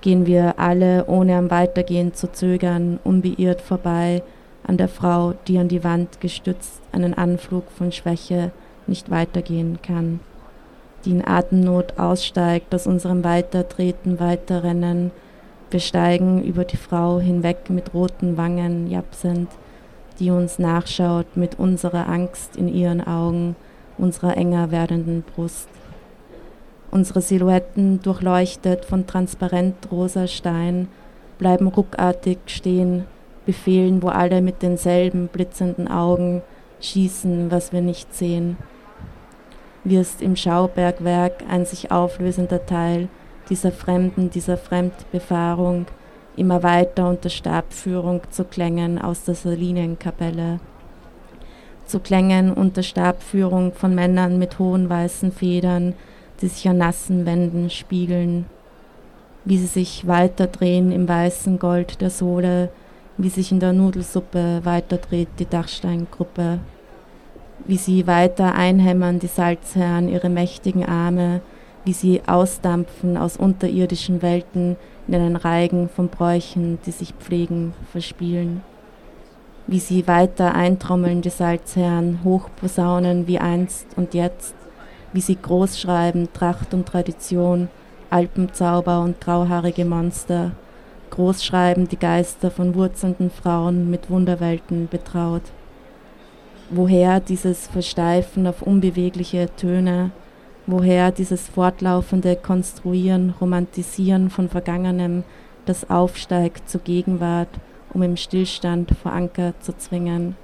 gehen 0.00 0.26
wir 0.26 0.58
alle, 0.58 1.06
ohne 1.06 1.36
am 1.36 1.50
Weitergehen 1.50 2.14
zu 2.14 2.32
zögern, 2.32 2.98
unbeirrt 3.04 3.60
vorbei 3.60 4.22
an 4.66 4.76
der 4.76 4.88
Frau, 4.88 5.34
die 5.46 5.58
an 5.58 5.68
die 5.68 5.84
Wand 5.84 6.20
gestützt 6.20 6.80
einen 6.92 7.14
Anflug 7.14 7.70
von 7.70 7.92
Schwäche 7.92 8.50
nicht 8.86 9.10
weitergehen 9.10 9.78
kann, 9.82 10.20
die 11.04 11.12
in 11.12 11.26
Atemnot 11.26 11.98
aussteigt 11.98 12.74
aus 12.74 12.86
unserem 12.86 13.24
Weitertreten, 13.24 14.20
Weiterrennen. 14.20 15.10
Wir 15.70 15.80
steigen 15.80 16.42
über 16.42 16.64
die 16.64 16.76
Frau 16.76 17.20
hinweg 17.20 17.70
mit 17.70 17.94
roten 17.94 18.36
Wangen, 18.36 18.90
japsend, 18.90 19.48
die 20.18 20.30
uns 20.30 20.58
nachschaut 20.58 21.36
mit 21.36 21.58
unserer 21.58 22.08
Angst 22.08 22.56
in 22.56 22.68
ihren 22.68 23.06
Augen, 23.06 23.56
unserer 23.98 24.36
enger 24.36 24.70
werdenden 24.70 25.22
Brust 25.22 25.68
unsere 26.90 27.20
Silhouetten 27.20 28.00
durchleuchtet 28.02 28.84
von 28.84 29.06
transparent 29.06 29.90
rosa 29.90 30.26
Stein, 30.26 30.88
bleiben 31.38 31.68
ruckartig 31.68 32.38
stehen, 32.46 33.04
befehlen, 33.46 34.02
wo 34.02 34.08
alle 34.08 34.42
mit 34.42 34.62
denselben 34.62 35.28
blitzenden 35.28 35.88
Augen 35.88 36.42
schießen, 36.80 37.50
was 37.50 37.72
wir 37.72 37.80
nicht 37.80 38.14
sehen. 38.14 38.56
Wirst 39.84 40.20
im 40.20 40.36
Schaubergwerk 40.36 41.42
ein 41.48 41.64
sich 41.64 41.90
auflösender 41.90 42.66
Teil 42.66 43.08
dieser 43.48 43.72
Fremden, 43.72 44.30
dieser 44.30 44.56
Fremdbefahrung, 44.56 45.86
immer 46.36 46.62
weiter 46.62 47.08
unter 47.08 47.28
Stabführung 47.28 48.22
zu 48.30 48.44
Klängen 48.44 49.00
aus 49.00 49.24
der 49.24 49.34
Salinienkapelle. 49.34 50.60
Zu 51.86 51.98
Klängen 52.00 52.52
unter 52.52 52.82
Stabführung 52.82 53.72
von 53.72 53.94
Männern 53.94 54.38
mit 54.38 54.58
hohen 54.58 54.88
weißen 54.88 55.32
Federn, 55.32 55.94
die 56.40 56.48
sich 56.48 56.68
an 56.68 56.78
nassen 56.78 57.26
Wänden 57.26 57.68
spiegeln, 57.68 58.46
wie 59.44 59.58
sie 59.58 59.66
sich 59.66 60.06
weiterdrehen 60.06 60.92
im 60.92 61.08
weißen 61.08 61.58
Gold 61.58 62.00
der 62.00 62.10
Sohle, 62.10 62.70
wie 63.16 63.28
sich 63.28 63.50
in 63.50 63.60
der 63.60 63.72
Nudelsuppe 63.72 64.60
weiterdreht 64.62 65.28
die 65.38 65.46
Dachsteingruppe, 65.46 66.60
wie 67.66 67.76
sie 67.76 68.06
weiter 68.06 68.54
einhämmern 68.54 69.18
die 69.18 69.26
Salzherren 69.26 70.08
ihre 70.08 70.28
mächtigen 70.28 70.84
Arme, 70.84 71.40
wie 71.84 71.92
sie 71.92 72.22
ausdampfen 72.26 73.16
aus 73.16 73.36
unterirdischen 73.36 74.22
Welten 74.22 74.76
in 75.08 75.14
einen 75.14 75.36
Reigen 75.36 75.88
von 75.88 76.08
Bräuchen, 76.08 76.78
die 76.86 76.90
sich 76.90 77.14
pflegen, 77.14 77.72
verspielen. 77.90 78.62
Wie 79.66 79.78
sie 79.78 80.06
weiter 80.06 80.54
eintrommeln 80.54 81.22
die 81.22 81.30
Salzherren, 81.30 82.20
hochposaunen 82.24 83.26
wie 83.26 83.38
einst 83.38 83.86
und 83.96 84.14
jetzt, 84.14 84.54
wie 85.12 85.20
sie 85.20 85.36
groß 85.36 85.78
schreiben, 85.80 86.28
Tracht 86.32 86.74
und 86.74 86.86
Tradition, 86.86 87.68
Alpenzauber 88.10 89.00
und 89.00 89.20
grauhaarige 89.20 89.84
Monster, 89.84 90.52
groß 91.10 91.44
schreiben 91.44 91.88
die 91.88 91.98
Geister 91.98 92.50
von 92.50 92.74
wurzelnden 92.74 93.30
Frauen 93.30 93.90
mit 93.90 94.10
Wunderwelten 94.10 94.88
betraut. 94.88 95.42
Woher 96.72 97.18
dieses 97.18 97.66
Versteifen 97.66 98.46
auf 98.46 98.62
unbewegliche 98.62 99.48
Töne, 99.56 100.12
woher 100.68 101.10
dieses 101.10 101.48
fortlaufende 101.48 102.36
Konstruieren, 102.36 103.34
Romantisieren 103.40 104.30
von 104.30 104.48
Vergangenem, 104.48 105.24
das 105.66 105.90
aufsteigt 105.90 106.70
zur 106.70 106.82
Gegenwart, 106.82 107.48
um 107.92 108.02
im 108.02 108.16
Stillstand 108.16 108.92
vor 109.02 109.10
Anker 109.10 109.54
zu 109.58 109.76
zwingen, 109.76 110.36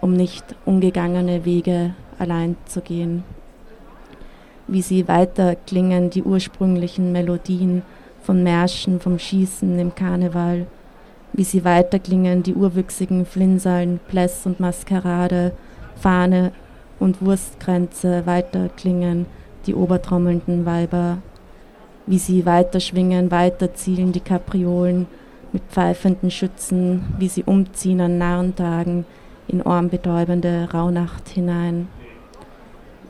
um 0.00 0.14
nicht 0.14 0.46
ungegangene 0.64 1.44
Wege 1.44 1.94
allein 2.18 2.56
zu 2.64 2.80
gehen. 2.80 3.22
Wie 4.68 4.80
sie 4.80 5.06
weiter 5.08 5.56
klingen, 5.56 6.08
die 6.08 6.22
ursprünglichen 6.22 7.12
Melodien 7.12 7.82
von 8.22 8.42
Märschen 8.42 8.98
vom 8.98 9.18
Schießen 9.18 9.78
im 9.78 9.94
Karneval, 9.94 10.68
wie 11.34 11.44
sie 11.44 11.66
weiter 11.66 11.98
klingen, 11.98 12.42
die 12.42 12.54
urwüchsigen 12.54 13.26
Flinsalen, 13.26 14.00
Pläss 14.08 14.46
und 14.46 14.58
Maskerade, 14.58 15.52
Fahne 15.96 16.52
und 16.98 17.24
Wurstkränze 17.24 18.26
weiter 18.26 18.68
klingen, 18.76 19.26
die 19.66 19.74
obertrommelnden 19.74 20.64
Weiber, 20.64 21.18
wie 22.06 22.18
sie 22.18 22.46
weiter 22.46 22.80
schwingen, 22.80 23.30
weiter 23.30 23.74
zielen 23.74 24.12
die 24.12 24.20
Kapriolen 24.20 25.06
mit 25.52 25.62
pfeifenden 25.70 26.30
Schützen, 26.30 27.04
wie 27.18 27.28
sie 27.28 27.42
umziehen 27.44 28.00
an 28.00 28.18
Narrentagen 28.18 29.04
in 29.48 29.62
ohrenbetäubende 29.62 30.68
Rauhnacht 30.72 31.28
hinein. 31.28 31.88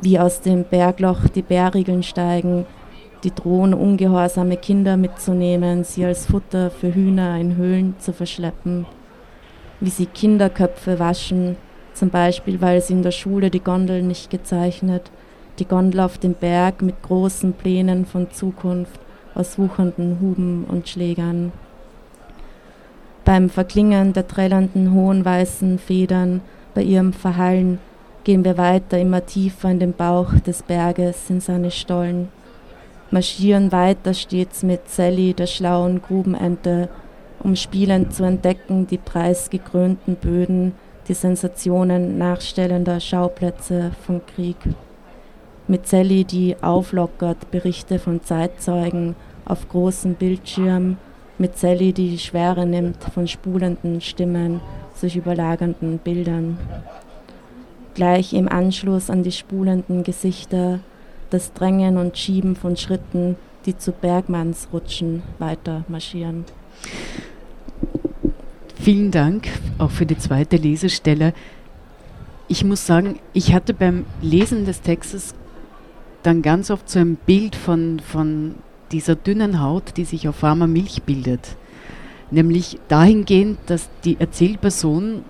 Wie 0.00 0.18
aus 0.18 0.40
dem 0.40 0.64
Bergloch 0.64 1.28
die 1.28 1.42
Bärriegeln 1.42 2.02
steigen, 2.02 2.66
die 3.24 3.34
drohen, 3.34 3.74
ungehorsame 3.74 4.56
Kinder 4.56 4.96
mitzunehmen, 4.96 5.84
sie 5.84 6.04
als 6.04 6.26
Futter 6.26 6.70
für 6.70 6.94
Hühner 6.94 7.38
in 7.38 7.56
Höhlen 7.56 7.94
zu 7.98 8.12
verschleppen, 8.12 8.86
wie 9.80 9.90
sie 9.90 10.06
Kinderköpfe 10.06 10.98
waschen, 10.98 11.56
zum 11.96 12.10
Beispiel 12.10 12.60
weil 12.60 12.80
sie 12.82 12.92
in 12.92 13.02
der 13.02 13.10
Schule 13.10 13.50
die 13.50 13.64
Gondel 13.64 14.02
nicht 14.02 14.30
gezeichnet, 14.30 15.10
die 15.58 15.64
Gondel 15.64 16.00
auf 16.00 16.18
dem 16.18 16.34
Berg 16.34 16.82
mit 16.82 17.02
großen 17.02 17.54
Plänen 17.54 18.04
von 18.04 18.30
Zukunft 18.30 19.00
aus 19.34 19.58
wuchernden 19.58 20.18
Huben 20.20 20.64
und 20.64 20.88
Schlägern. 20.88 21.52
Beim 23.24 23.48
Verklingen 23.48 24.12
der 24.12 24.28
trällernden 24.28 24.92
hohen 24.92 25.24
weißen 25.24 25.78
Federn, 25.78 26.42
bei 26.74 26.82
ihrem 26.82 27.12
Verhallen, 27.12 27.78
gehen 28.24 28.44
wir 28.44 28.58
weiter 28.58 28.98
immer 28.98 29.24
tiefer 29.24 29.70
in 29.70 29.78
den 29.78 29.92
Bauch 29.94 30.34
des 30.46 30.62
Berges, 30.62 31.30
in 31.30 31.40
seine 31.40 31.70
Stollen, 31.70 32.28
marschieren 33.10 33.72
weiter 33.72 34.14
stets 34.14 34.62
mit 34.62 34.88
Sally, 34.88 35.32
der 35.32 35.46
schlauen 35.46 36.02
Grubenente, 36.02 36.88
um 37.42 37.56
spielend 37.56 38.12
zu 38.12 38.24
entdecken 38.24 38.86
die 38.86 38.98
preisgekrönten 38.98 40.16
Böden, 40.16 40.72
die 41.08 41.14
Sensationen 41.14 42.18
nachstellender 42.18 43.00
Schauplätze 43.00 43.92
von 44.04 44.20
Krieg. 44.26 44.56
Mit 45.68 45.86
Sally, 45.86 46.24
die 46.24 46.56
auflockert 46.62 47.50
Berichte 47.50 47.98
von 47.98 48.22
Zeitzeugen 48.22 49.16
auf 49.44 49.68
großen 49.68 50.14
Bildschirmen, 50.14 50.98
mit 51.38 51.58
Sally, 51.58 51.92
die 51.92 52.10
die 52.10 52.18
Schwere 52.18 52.66
nimmt 52.66 53.02
von 53.04 53.28
spulenden 53.28 54.00
Stimmen, 54.00 54.60
sich 54.94 55.16
überlagernden 55.16 55.98
Bildern. 55.98 56.58
Gleich 57.94 58.32
im 58.32 58.48
Anschluss 58.48 59.10
an 59.10 59.22
die 59.22 59.32
spulenden 59.32 60.02
Gesichter 60.02 60.80
das 61.30 61.52
Drängen 61.52 61.98
und 61.98 62.16
Schieben 62.16 62.56
von 62.56 62.76
Schritten, 62.76 63.36
die 63.66 63.76
zu 63.76 63.92
Bergmannsrutschen 63.92 65.22
weiter 65.38 65.84
marschieren. 65.88 66.44
Vielen 68.86 69.10
Dank 69.10 69.48
auch 69.78 69.90
für 69.90 70.06
die 70.06 70.16
zweite 70.16 70.56
Lesestelle. 70.56 71.34
Ich 72.46 72.62
muss 72.62 72.86
sagen, 72.86 73.18
ich 73.32 73.52
hatte 73.52 73.74
beim 73.74 74.06
Lesen 74.22 74.64
des 74.64 74.80
Textes 74.80 75.34
dann 76.22 76.40
ganz 76.40 76.70
oft 76.70 76.88
so 76.88 77.00
ein 77.00 77.16
Bild 77.16 77.56
von, 77.56 77.98
von 77.98 78.54
dieser 78.92 79.16
dünnen 79.16 79.60
Haut, 79.60 79.96
die 79.96 80.04
sich 80.04 80.28
auf 80.28 80.44
warmer 80.44 80.68
Milch 80.68 81.02
bildet. 81.02 81.56
Nämlich 82.30 82.78
dahingehend, 82.86 83.58
dass 83.66 83.90
die 84.04 84.20
Erzählperson 84.20 85.24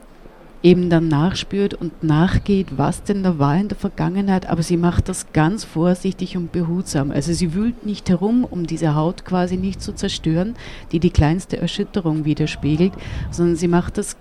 eben 0.66 0.90
dann 0.90 1.06
nachspürt 1.06 1.74
und 1.74 2.02
nachgeht, 2.02 2.76
was 2.76 3.04
denn 3.04 3.22
da 3.22 3.38
war 3.38 3.56
in 3.56 3.68
der 3.68 3.78
Vergangenheit, 3.78 4.46
aber 4.46 4.64
sie 4.64 4.76
macht 4.76 5.08
das 5.08 5.32
ganz 5.32 5.62
vorsichtig 5.62 6.36
und 6.36 6.50
behutsam. 6.50 7.12
Also 7.12 7.32
sie 7.32 7.54
wühlt 7.54 7.86
nicht 7.86 8.08
herum, 8.08 8.42
um 8.42 8.66
diese 8.66 8.96
Haut 8.96 9.24
quasi 9.24 9.56
nicht 9.56 9.80
zu 9.80 9.92
zerstören, 9.92 10.56
die 10.90 10.98
die 10.98 11.10
kleinste 11.10 11.56
Erschütterung 11.56 12.24
widerspiegelt, 12.24 12.92
sondern 13.30 13.54
sie 13.54 13.68
macht 13.68 13.96
das 13.96 14.16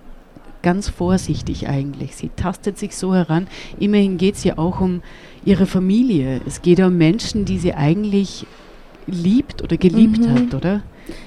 ganz 0.62 0.88
vorsichtig 0.88 1.68
eigentlich. 1.68 2.14
Sie 2.14 2.30
tastet 2.36 2.78
sich 2.78 2.96
so 2.96 3.12
heran. 3.12 3.48
Immerhin 3.80 4.16
geht 4.16 4.36
es 4.36 4.44
ja 4.44 4.56
auch 4.56 4.80
um 4.80 5.02
ihre 5.44 5.66
Familie. 5.66 6.40
Es 6.46 6.62
geht 6.62 6.78
um 6.78 6.96
Menschen, 6.96 7.44
die 7.44 7.58
sie 7.58 7.74
eigentlich 7.74 8.46
liebt 9.08 9.64
oder 9.64 9.76
geliebt 9.76 10.20
mhm. 10.20 10.32
hat, 10.32 10.54
oder? 10.54 10.82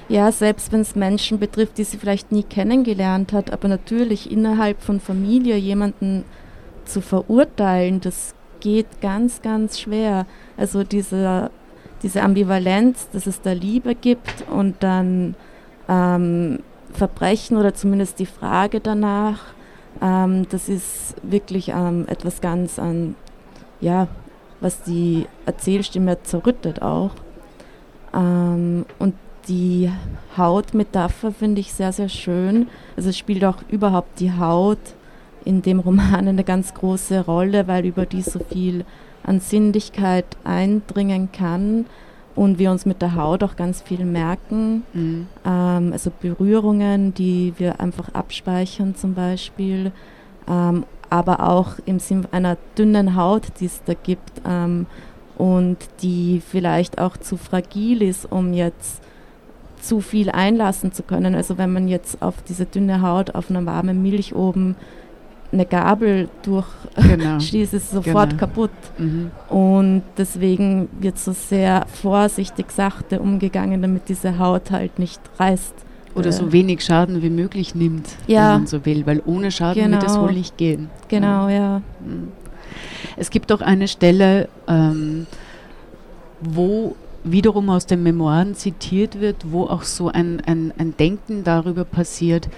Ja, 0.08 0.30
selbst 0.32 0.72
wenn 0.72 0.80
es 0.80 0.94
Menschen 0.94 1.38
betrifft, 1.38 1.78
die 1.78 1.84
sie 1.84 1.96
vielleicht 1.96 2.32
nie 2.32 2.42
kennengelernt 2.42 3.32
hat, 3.32 3.52
aber 3.52 3.68
natürlich 3.68 4.30
innerhalb 4.30 4.82
von 4.82 5.00
Familie 5.00 5.56
jemanden 5.56 6.24
zu 6.84 7.00
verurteilen, 7.00 8.00
das 8.00 8.34
geht 8.60 9.00
ganz, 9.00 9.42
ganz 9.42 9.80
schwer. 9.80 10.26
Also 10.56 10.84
diese, 10.84 11.50
diese 12.02 12.22
Ambivalenz, 12.22 13.08
dass 13.10 13.26
es 13.26 13.40
da 13.40 13.52
Liebe 13.52 13.94
gibt 13.94 14.44
und 14.50 14.76
dann 14.80 15.34
ähm, 15.88 16.60
Verbrechen 16.92 17.56
oder 17.56 17.74
zumindest 17.74 18.18
die 18.18 18.26
Frage 18.26 18.80
danach, 18.80 19.54
ähm, 20.02 20.46
das 20.50 20.68
ist 20.68 21.14
wirklich 21.22 21.68
ähm, 21.68 22.06
etwas 22.08 22.40
ganz 22.40 22.78
an, 22.78 23.14
ja, 23.80 24.08
was 24.60 24.82
die 24.82 25.26
Erzählstimme 25.46 26.22
zerrüttet 26.22 26.82
auch. 26.82 27.12
Ähm, 28.14 28.84
und 28.98 29.14
die 29.48 29.90
Hautmetapher 30.36 31.32
finde 31.32 31.60
ich 31.60 31.72
sehr, 31.72 31.92
sehr 31.92 32.08
schön. 32.08 32.68
Also 32.96 33.10
es 33.10 33.18
spielt 33.18 33.44
auch 33.44 33.58
überhaupt 33.68 34.20
die 34.20 34.32
Haut 34.32 34.78
in 35.44 35.62
dem 35.62 35.80
Roman 35.80 36.28
eine 36.28 36.44
ganz 36.44 36.74
große 36.74 37.24
Rolle, 37.24 37.66
weil 37.66 37.86
über 37.86 38.06
die 38.06 38.22
so 38.22 38.38
viel 38.38 38.84
an 39.22 39.40
Sinnlichkeit 39.40 40.26
eindringen 40.44 41.30
kann 41.32 41.86
und 42.34 42.58
wir 42.58 42.70
uns 42.70 42.86
mit 42.86 43.02
der 43.02 43.16
Haut 43.16 43.42
auch 43.42 43.56
ganz 43.56 43.82
viel 43.82 44.04
merken. 44.04 44.82
Mhm. 44.92 45.26
Ähm, 45.44 45.92
also 45.92 46.10
Berührungen, 46.20 47.12
die 47.14 47.54
wir 47.58 47.80
einfach 47.80 48.14
abspeichern 48.14 48.94
zum 48.94 49.14
Beispiel, 49.14 49.92
ähm, 50.48 50.84
aber 51.10 51.48
auch 51.48 51.74
im 51.86 51.98
Sinn 51.98 52.26
einer 52.30 52.56
dünnen 52.78 53.16
Haut, 53.16 53.44
die 53.60 53.66
es 53.66 53.82
da 53.84 53.94
gibt 53.94 54.40
ähm, 54.46 54.86
und 55.36 55.78
die 56.02 56.40
vielleicht 56.46 57.00
auch 57.00 57.16
zu 57.16 57.36
fragil 57.36 58.02
ist, 58.02 58.30
um 58.30 58.52
jetzt 58.52 59.02
zu 59.82 60.00
viel 60.00 60.30
einlassen 60.30 60.92
zu 60.92 61.02
können. 61.02 61.34
Also 61.34 61.58
wenn 61.58 61.72
man 61.72 61.88
jetzt 61.88 62.22
auf 62.22 62.36
diese 62.48 62.66
dünne 62.66 63.02
Haut 63.02 63.34
auf 63.34 63.50
einer 63.50 63.64
warmen 63.66 64.02
Milch 64.02 64.34
oben 64.34 64.76
eine 65.52 65.66
Gabel 65.66 66.28
durchschießt, 66.42 67.52
genau. 67.52 67.62
ist 67.62 67.74
es 67.74 67.90
sofort 67.90 68.30
genau. 68.30 68.40
kaputt. 68.40 68.70
Mhm. 68.98 69.30
Und 69.48 70.02
deswegen 70.16 70.88
wird 71.00 71.18
so 71.18 71.32
sehr 71.32 71.86
vorsichtig, 72.00 72.70
sachte 72.70 73.20
umgegangen, 73.20 73.82
damit 73.82 74.08
diese 74.08 74.38
Haut 74.38 74.70
halt 74.70 74.98
nicht 74.98 75.20
reißt. 75.38 75.74
Oder 76.14 76.32
so 76.32 76.52
wenig 76.52 76.84
Schaden 76.84 77.22
wie 77.22 77.30
möglich 77.30 77.74
nimmt, 77.76 78.08
ja. 78.26 78.54
wenn 78.54 78.60
man 78.60 78.66
so 78.66 78.84
will, 78.84 79.06
weil 79.06 79.22
ohne 79.26 79.52
Schaden 79.52 79.84
genau. 79.84 80.00
wird 80.00 80.10
es 80.10 80.18
wohl 80.18 80.32
nicht 80.32 80.56
gehen. 80.56 80.90
Genau, 81.08 81.48
ja. 81.48 81.54
ja. 81.54 81.82
Mhm. 82.04 82.28
Es 83.16 83.30
gibt 83.30 83.52
auch 83.52 83.60
eine 83.60 83.86
Stelle, 83.86 84.48
ähm, 84.66 85.26
wo 86.40 86.96
wiederum 87.24 87.70
aus 87.70 87.86
den 87.86 88.02
Memoiren 88.02 88.54
zitiert 88.54 89.20
wird, 89.20 89.52
wo 89.52 89.64
auch 89.64 89.82
so 89.82 90.08
ein, 90.08 90.40
ein, 90.46 90.72
ein 90.78 90.96
Denken 90.96 91.44
darüber 91.44 91.84
passiert, 91.84 92.48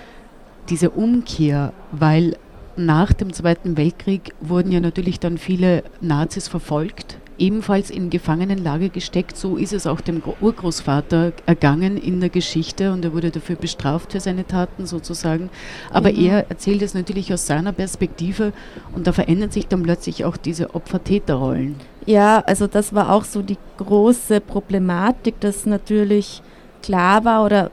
diese 0.68 0.90
Umkehr, 0.90 1.72
weil 1.90 2.37
nach 2.77 3.12
dem 3.12 3.33
Zweiten 3.33 3.77
Weltkrieg 3.77 4.35
wurden 4.40 4.72
ja 4.72 4.81
natürlich 4.81 5.20
dann 5.20 5.38
viele 5.38 5.85
Nazis 6.01 6.48
verfolgt, 6.48 7.18
ebenfalls 7.38 7.90
in 7.90 8.11
Gefangenenlage 8.11 8.88
gesteckt. 8.88 9.37
So 9.37 9.57
ist 9.57 9.73
es 9.73 9.87
auch 9.87 10.01
dem 10.01 10.23
Urgroßvater 10.40 11.33
ergangen 11.47 11.97
in 11.97 12.21
der 12.21 12.29
Geschichte 12.29 12.92
und 12.92 13.05
er 13.05 13.12
wurde 13.12 13.31
dafür 13.31 13.57
bestraft 13.57 14.12
für 14.12 14.21
seine 14.21 14.47
Taten 14.47 14.87
sozusagen. 14.87 15.51
Aber 15.90 16.12
mhm. 16.12 16.27
er 16.27 16.51
erzählt 16.51 16.83
es 16.83 16.95
natürlich 16.95 17.33
aus 17.33 17.47
seiner 17.47 17.73
Perspektive 17.73 18.53
und 18.95 19.07
da 19.07 19.12
verändern 19.12 19.51
sich 19.51 19.68
dann 19.68 19.83
plötzlich 19.83 20.25
auch 20.25 20.37
diese 20.37 20.75
Opfer-Täter-Rollen. 20.75 21.77
Ja, 22.07 22.40
also 22.40 22.66
das 22.66 22.95
war 22.95 23.12
auch 23.12 23.25
so 23.25 23.42
die 23.42 23.59
große 23.79 24.40
Problematik, 24.40 25.40
dass 25.40 25.66
natürlich 25.66 26.42
klar 26.83 27.25
war 27.25 27.45
oder 27.45 27.71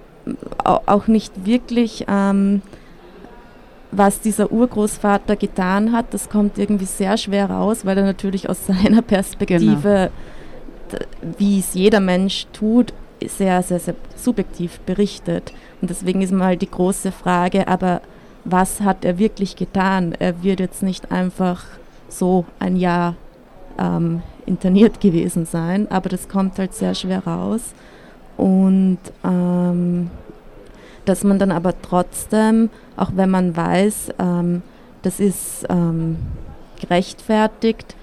auch 0.64 1.08
nicht 1.08 1.46
wirklich, 1.46 2.06
ähm, 2.08 2.62
was 3.92 4.22
dieser 4.22 4.52
Urgroßvater 4.52 5.36
getan 5.36 5.92
hat. 5.92 6.14
Das 6.14 6.30
kommt 6.30 6.58
irgendwie 6.58 6.86
sehr 6.86 7.18
schwer 7.18 7.50
raus, 7.50 7.86
weil 7.86 7.98
er 7.98 8.06
natürlich 8.06 8.50
aus 8.50 8.66
seiner 8.68 9.02
Perspektive, 9.02 10.12
genau. 10.90 11.34
wie 11.38 11.60
es 11.60 11.74
jeder 11.74 12.00
Mensch 12.00 12.48
tut, 12.54 12.94
sehr, 13.26 13.62
sehr, 13.64 13.80
sehr 13.80 13.96
subjektiv 14.16 14.80
berichtet. 14.82 15.54
Und 15.82 15.90
deswegen 15.90 16.22
ist 16.22 16.32
mal 16.32 16.58
die 16.58 16.70
große 16.70 17.12
Frage, 17.12 17.68
aber 17.68 18.02
was 18.46 18.82
hat 18.82 19.04
er 19.04 19.20
wirklich 19.20 19.56
getan? 19.56 20.16
Er 20.18 20.44
wird 20.44 20.60
jetzt 20.60 20.84
nicht 20.84 21.12
einfach 21.12 21.66
so 22.08 22.46
ein 22.60 22.76
Jahr 22.76 23.16
ähm, 23.78 24.22
interniert 24.46 25.02
gewesen 25.02 25.46
sein, 25.46 25.92
aber 25.92 26.10
das 26.10 26.28
kommt 26.30 26.58
halt 26.58 26.74
sehr 26.74 26.96
schwer 26.96 27.26
raus. 27.26 27.74
Und 28.38 29.00
ähm, 29.24 30.10
dass 31.10 31.24
man 31.24 31.40
dann 31.40 31.52
aber 31.52 31.74
trotzdem, 31.82 32.70
auch 32.96 33.12
wenn 33.16 33.32
man 33.32 33.58
weiß, 33.58 34.14
ähm, 34.20 34.62
das 35.02 35.20
ist 35.20 35.66
ähm, 35.68 36.18
gerechtfertigt, 36.80 37.96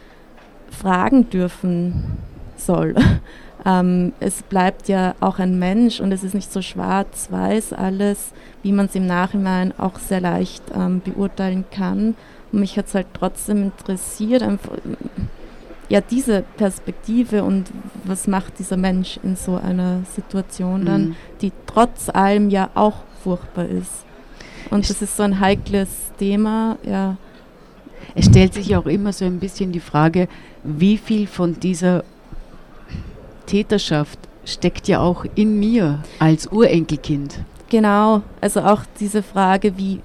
fragen 0.71 1.31
dürfen 1.31 2.19
soll. 2.57 2.97
ähm, 3.65 4.13
es 4.19 4.43
bleibt 4.43 4.89
ja 4.89 5.15
auch 5.21 5.39
ein 5.39 5.57
Mensch 5.57 6.01
und 6.01 6.11
es 6.11 6.25
ist 6.25 6.35
nicht 6.35 6.53
so 6.53 6.63
schwarz-weiß 6.63 7.75
alles, 7.75 8.33
wie 8.65 8.73
man 8.73 8.87
es 8.87 8.97
im 8.97 9.07
Nachhinein 9.07 9.73
auch 9.79 10.01
sehr 10.01 10.21
leicht 10.21 10.65
ähm, 10.75 11.01
beurteilen 11.05 11.65
kann. 11.71 12.17
Und 12.51 12.59
mich 12.59 12.77
hat 12.77 12.87
es 12.87 12.95
halt 12.97 13.07
trotzdem 13.15 13.63
interessiert, 13.63 14.43
einfach, 14.43 14.73
ja, 15.89 16.01
diese 16.01 16.43
Perspektive 16.57 17.45
und 17.45 17.71
was 18.05 18.27
macht 18.27 18.59
dieser 18.59 18.77
Mensch 18.77 19.19
in 19.23 19.37
so 19.37 19.57
einer 19.57 20.03
Situation 20.15 20.85
dann, 20.85 21.09
mhm. 21.09 21.17
die 21.41 21.53
trotz 21.67 22.09
allem 22.09 22.51
ja 22.51 22.71
auch 22.75 23.05
furchtbar 23.23 23.67
ist. 23.67 24.05
Und 24.71 24.81
ich 24.81 24.89
das 24.89 25.03
ist 25.03 25.17
so 25.17 25.23
ein 25.23 25.41
heikles 25.41 25.89
Thema, 26.19 26.77
ja. 26.83 27.17
Es 28.15 28.27
stellt 28.27 28.55
sich 28.55 28.75
auch 28.77 28.87
immer 28.87 29.13
so 29.13 29.25
ein 29.25 29.39
bisschen 29.39 29.73
die 29.73 29.81
Frage, 29.81 30.29
wie 30.65 30.97
viel 30.97 31.27
von 31.27 31.59
dieser 31.59 32.05
Täterschaft 33.47 34.19
steckt 34.45 34.89
ja 34.89 35.01
auch 35.01 35.25
in 35.35 35.59
mir 35.59 36.03
als 36.19 36.47
Urenkelkind. 36.47 37.41
Genau, 37.69 38.23
also 38.41 38.61
auch 38.61 38.83
diese 39.01 39.23
Frage, 39.23 39.77
wie, 39.77 40.01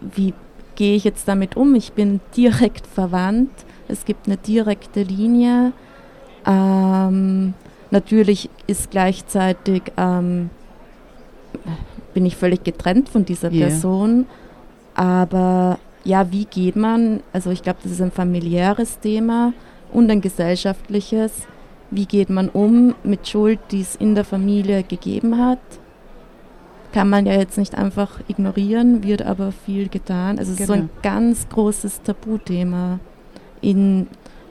wie 0.00 0.34
gehe 0.74 0.94
ich 0.96 1.04
jetzt 1.04 1.26
damit 1.28 1.56
um? 1.56 1.74
Ich 1.74 1.92
bin 1.92 2.20
direkt 2.36 2.86
verwandt, 2.86 3.50
es 3.90 4.04
gibt 4.04 4.26
eine 4.26 4.36
direkte 4.36 5.02
Linie. 5.02 5.72
Ähm, 6.46 7.54
natürlich 7.90 8.48
ist 8.66 8.90
gleichzeitig, 8.90 9.82
ähm, 9.96 10.50
bin 12.14 12.26
ich 12.26 12.36
völlig 12.36 12.64
getrennt 12.64 13.08
von 13.08 13.24
dieser 13.24 13.50
Yeah. 13.50 13.66
Person, 13.68 14.26
aber 14.94 15.78
ja, 16.04 16.32
wie 16.32 16.44
geht 16.46 16.76
man, 16.76 17.20
also 17.32 17.50
ich 17.50 17.62
glaube, 17.62 17.80
das 17.82 17.92
ist 17.92 18.00
ein 18.00 18.10
familiäres 18.10 19.00
Thema 19.00 19.52
und 19.92 20.10
ein 20.10 20.20
gesellschaftliches, 20.20 21.32
wie 21.90 22.06
geht 22.06 22.30
man 22.30 22.48
um 22.48 22.94
mit 23.02 23.28
Schuld, 23.28 23.58
die 23.70 23.80
es 23.82 23.96
in 23.96 24.14
der 24.14 24.24
Familie 24.24 24.82
gegeben 24.82 25.38
hat? 25.38 25.58
Kann 26.92 27.08
man 27.10 27.26
ja 27.26 27.34
jetzt 27.34 27.58
nicht 27.58 27.76
einfach 27.76 28.20
ignorieren, 28.28 29.04
wird 29.04 29.22
aber 29.22 29.52
viel 29.52 29.88
getan. 29.88 30.38
Also 30.38 30.52
es 30.52 30.60
ist 30.60 30.66
so 30.66 30.72
Genau. 30.72 30.84
ein 30.86 30.90
ganz 31.02 31.48
großes 31.48 32.02
Tabuthema. 32.02 32.98
In, 33.60 34.08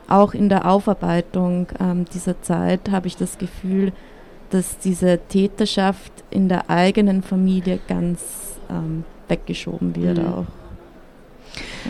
auch 0.08 0.34
in 0.34 0.50
der 0.50 0.70
Aufarbeitung 0.70 1.68
ähm, 1.80 2.06
dieser 2.14 2.42
Zeit 2.42 2.90
habe 2.92 3.08
ich 3.08 3.18
das 3.18 3.38
Gefühl, 3.38 3.92
dass 4.50 4.80
diese 4.80 5.20
Täterschaft 5.30 6.12
in 6.32 6.50
der 6.50 6.70
eigenen 6.70 7.22
Familie 7.22 7.80
ganz 7.88 8.60
ähm, 8.70 9.04
weggeschoben 9.28 9.96
wird 9.96 10.18
Mhm. 10.18 10.26
auch. 10.34 10.46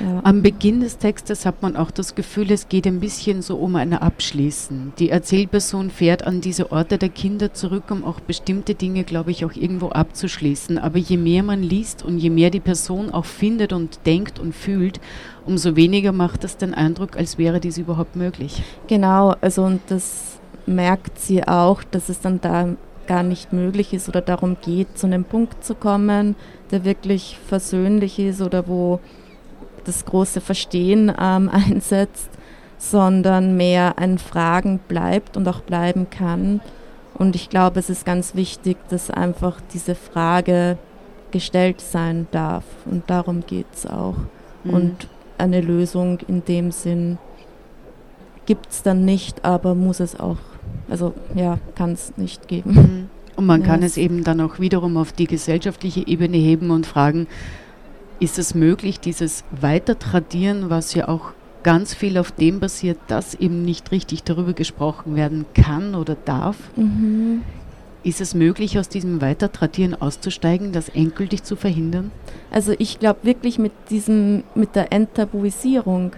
Ja. 0.03 0.21
Am 0.23 0.41
Beginn 0.41 0.81
des 0.81 0.97
Textes 0.97 1.45
hat 1.45 1.61
man 1.61 1.75
auch 1.75 1.91
das 1.91 2.15
Gefühl, 2.15 2.51
es 2.51 2.69
geht 2.69 2.85
ein 2.87 2.99
bisschen 2.99 3.41
so 3.41 3.57
um 3.57 3.75
ein 3.75 3.93
Abschließen. 3.93 4.93
Die 4.99 5.09
Erzählperson 5.09 5.89
fährt 5.89 6.25
an 6.25 6.41
diese 6.41 6.71
Orte 6.71 6.97
der 6.97 7.09
Kinder 7.09 7.53
zurück, 7.53 7.85
um 7.89 8.03
auch 8.03 8.19
bestimmte 8.19 8.75
Dinge, 8.75 9.03
glaube 9.03 9.31
ich, 9.31 9.45
auch 9.45 9.53
irgendwo 9.53 9.89
abzuschließen. 9.89 10.77
Aber 10.77 10.97
je 10.97 11.17
mehr 11.17 11.43
man 11.43 11.63
liest 11.63 12.03
und 12.03 12.17
je 12.17 12.29
mehr 12.29 12.49
die 12.49 12.59
Person 12.59 13.11
auch 13.11 13.25
findet 13.25 13.73
und 13.73 13.99
denkt 14.05 14.39
und 14.39 14.53
fühlt, 14.53 14.99
umso 15.45 15.75
weniger 15.75 16.11
macht 16.11 16.43
es 16.43 16.57
den 16.57 16.73
Eindruck, 16.73 17.17
als 17.17 17.37
wäre 17.37 17.59
dies 17.59 17.77
überhaupt 17.77 18.15
möglich. 18.15 18.61
Genau, 18.87 19.35
also 19.41 19.63
und 19.63 19.81
das 19.87 20.39
merkt 20.65 21.19
sie 21.19 21.47
auch, 21.47 21.83
dass 21.83 22.09
es 22.09 22.21
dann 22.21 22.39
da 22.41 22.75
gar 23.07 23.23
nicht 23.23 23.51
möglich 23.51 23.91
ist 23.91 24.07
oder 24.07 24.21
darum 24.21 24.57
geht, 24.61 24.97
zu 24.97 25.07
einem 25.07 25.23
Punkt 25.23 25.65
zu 25.65 25.73
kommen, 25.73 26.35
der 26.69 26.85
wirklich 26.85 27.39
versöhnlich 27.47 28.19
ist 28.19 28.39
oder 28.39 28.67
wo 28.67 28.99
das 29.89 30.05
große 30.05 30.39
Verstehen 30.41 31.11
ähm, 31.19 31.49
einsetzt, 31.53 32.29
sondern 32.77 33.57
mehr 33.57 33.97
ein 33.97 34.17
Fragen 34.17 34.79
bleibt 34.87 35.35
und 35.35 35.47
auch 35.47 35.61
bleiben 35.61 36.09
kann. 36.09 36.61
Und 37.13 37.35
ich 37.35 37.49
glaube, 37.49 37.79
es 37.79 37.89
ist 37.89 38.05
ganz 38.05 38.35
wichtig, 38.35 38.77
dass 38.89 39.11
einfach 39.11 39.59
diese 39.73 39.95
Frage 39.95 40.77
gestellt 41.31 41.81
sein 41.81 42.27
darf. 42.31 42.63
Und 42.85 43.09
darum 43.09 43.43
geht 43.45 43.65
es 43.73 43.85
auch. 43.85 44.15
Mhm. 44.63 44.73
Und 44.73 45.07
eine 45.37 45.59
Lösung 45.61 46.19
in 46.27 46.45
dem 46.45 46.71
Sinn 46.71 47.17
gibt 48.45 48.71
es 48.71 48.81
dann 48.83 49.05
nicht, 49.05 49.45
aber 49.45 49.75
muss 49.75 49.99
es 49.99 50.19
auch, 50.19 50.37
also 50.89 51.13
ja, 51.35 51.59
kann 51.75 51.91
es 51.93 52.13
nicht 52.17 52.47
geben. 52.47 52.71
Mhm. 52.73 53.09
Und 53.35 53.45
man 53.45 53.61
Ja, 53.61 53.67
kann 53.67 53.83
es- 53.83 53.91
es 53.93 53.97
eben 53.97 54.23
dann 54.23 54.41
auch 54.41 54.59
wiederum 54.59 54.97
auf 54.97 55.11
die 55.11 55.27
gesellschaftliche 55.27 56.05
Ebene 56.07 56.37
heben 56.37 56.71
und 56.71 56.85
fragen, 56.85 57.27
ist 58.19 58.39
es 58.39 58.55
möglich, 58.55 58.99
dieses 58.99 59.43
Weitertradieren, 59.51 60.69
was 60.69 60.93
ja 60.93 61.07
auch 61.07 61.31
ganz 61.63 61.93
viel 61.93 62.17
auf 62.17 62.31
dem 62.31 62.59
basiert, 62.59 62.97
dass 63.07 63.35
eben 63.35 63.63
nicht 63.63 63.91
richtig 63.91 64.23
darüber 64.23 64.53
gesprochen 64.53 65.15
werden 65.15 65.45
kann 65.53 65.95
oder 65.95 66.15
darf, 66.15 66.57
Mhm. 66.75 67.41
ist 68.03 68.21
es 68.21 68.33
möglich, 68.33 68.79
aus 68.79 68.87
diesem 68.87 69.21
Weitertradieren 69.21 69.93
auszusteigen, 70.01 70.71
das 70.71 70.87
endgültig 70.89 71.43
zu 71.43 71.55
verhindern? 71.57 72.11
Also 72.49 72.73
ich 72.77 72.99
glaube 72.99 73.19
wirklich 73.23 73.59
mit 73.59 73.73
diesem, 73.89 74.43
mit 74.55 74.75
der 74.75 74.93
Enttabuisierung, 74.93 76.13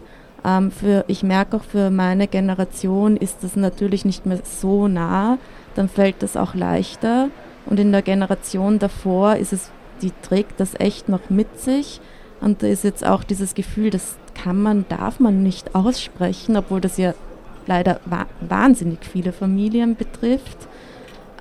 ähm, 0.45 0.71
für, 0.71 1.05
ich 1.07 1.23
merke 1.23 1.57
auch 1.57 1.63
für 1.63 1.89
meine 1.89 2.27
Generation 2.27 3.17
ist 3.17 3.37
das 3.43 3.55
natürlich 3.55 4.05
nicht 4.05 4.25
mehr 4.25 4.39
so 4.43 4.87
nah, 4.87 5.37
dann 5.75 5.89
fällt 5.89 6.21
das 6.21 6.37
auch 6.37 6.53
leichter. 6.53 7.29
Und 7.65 7.79
in 7.79 7.91
der 7.91 8.01
Generation 8.01 8.79
davor 8.79 9.35
ist 9.35 9.53
es, 9.53 9.71
die 10.01 10.11
trägt 10.21 10.59
das 10.59 10.79
echt 10.79 11.09
noch 11.09 11.29
mit 11.29 11.59
sich. 11.59 12.01
Und 12.39 12.63
da 12.63 12.67
ist 12.67 12.83
jetzt 12.83 13.05
auch 13.05 13.23
dieses 13.23 13.53
Gefühl, 13.53 13.91
das 13.91 14.17
kann 14.33 14.61
man, 14.61 14.85
darf 14.89 15.19
man 15.19 15.43
nicht 15.43 15.75
aussprechen, 15.75 16.57
obwohl 16.57 16.81
das 16.81 16.97
ja 16.97 17.13
leider 17.67 17.99
wa 18.05 18.25
wahnsinnig 18.41 18.99
viele 19.05 19.31
Familien 19.31 19.95
betrifft. 19.95 20.57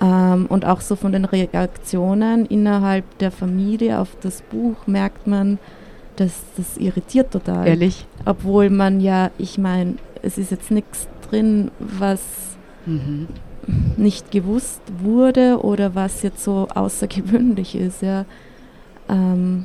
Ähm, 0.00 0.46
und 0.46 0.64
auch 0.64 0.80
so 0.80 0.96
von 0.96 1.12
den 1.12 1.24
Reaktionen 1.24 2.46
innerhalb 2.46 3.18
der 3.18 3.30
Familie 3.30 3.98
auf 3.98 4.08
das 4.20 4.42
Buch 4.42 4.86
merkt 4.86 5.26
man, 5.26 5.58
dass 6.16 6.32
das 6.56 6.76
irritiert 6.76 7.32
total. 7.32 7.66
Ehrlich? 7.66 8.06
Obwohl 8.26 8.68
man 8.68 9.00
ja, 9.00 9.30
ich 9.38 9.56
meine, 9.56 9.94
es 10.22 10.36
ist 10.36 10.50
jetzt 10.50 10.70
nichts 10.70 11.08
drin, 11.30 11.70
was 11.78 12.20
Mhm. 12.86 13.28
nicht 13.96 14.30
gewusst 14.30 14.80
wurde 15.02 15.62
oder 15.62 15.94
was 15.94 16.22
jetzt 16.22 16.42
so 16.42 16.68
außergewöhnlich 16.74 17.74
ist. 17.74 18.02
Ja. 18.02 18.24
Ähm, 19.10 19.64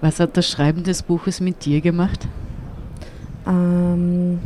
Was 0.00 0.18
hat 0.20 0.36
das 0.36 0.48
Schreiben 0.48 0.82
des 0.84 1.02
Buches 1.02 1.40
mit 1.40 1.64
dir 1.64 1.80
gemacht? 1.80 2.26
ähm, 3.46 4.38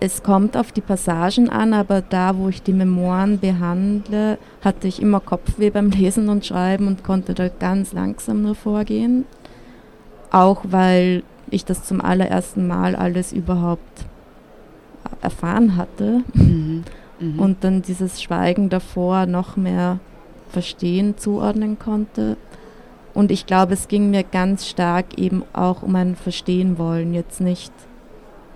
es 0.00 0.22
kommt 0.22 0.56
auf 0.56 0.70
die 0.72 0.80
Passagen 0.80 1.50
an, 1.50 1.72
aber 1.72 2.02
da, 2.02 2.36
wo 2.36 2.48
ich 2.48 2.62
die 2.62 2.72
Memoiren 2.72 3.38
behandle, 3.40 4.38
hatte 4.62 4.86
ich 4.86 5.02
immer 5.02 5.18
Kopfweh 5.20 5.70
beim 5.70 5.90
Lesen 5.90 6.28
und 6.28 6.46
Schreiben 6.46 6.86
und 6.86 7.02
konnte 7.02 7.34
da 7.34 7.48
ganz 7.48 7.92
langsam 7.92 8.42
nur 8.42 8.54
vorgehen. 8.54 9.24
Auch 10.30 10.60
weil 10.68 11.24
ich 11.50 11.64
das 11.64 11.82
zum 11.84 12.00
allerersten 12.00 12.66
Mal 12.68 12.94
alles 12.94 13.32
überhaupt 13.32 14.04
erfahren 15.20 15.76
hatte 15.76 16.22
Mhm. 16.34 16.84
Mhm. 17.18 17.38
und 17.40 17.64
dann 17.64 17.82
dieses 17.82 18.22
Schweigen 18.22 18.68
davor 18.68 19.26
noch 19.26 19.56
mehr 19.56 19.98
verstehen, 20.50 21.16
zuordnen 21.18 21.76
konnte. 21.78 22.36
Und 23.18 23.32
ich 23.32 23.46
glaube, 23.46 23.74
es 23.74 23.88
ging 23.88 24.10
mir 24.10 24.22
ganz 24.22 24.68
stark 24.68 25.18
eben 25.18 25.42
auch 25.52 25.82
um 25.82 25.96
ein 25.96 26.14
Verstehen 26.14 26.78
wollen, 26.78 27.14
jetzt 27.14 27.40
nicht 27.40 27.72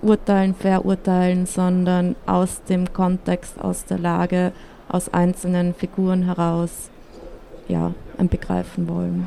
urteilen, 0.03 0.55
verurteilen, 0.55 1.46
sondern 1.46 2.14
aus 2.27 2.62
dem 2.68 2.92
Kontext, 2.92 3.61
aus 3.61 3.87
der 3.87 3.98
Lage, 3.98 4.53
aus 4.88 5.12
einzelnen 5.12 5.75
Figuren 5.75 6.27
heraus, 6.27 6.90
ja, 7.66 7.92
ein 8.18 8.29
Begreifen 8.29 8.87
wollen. 8.87 9.27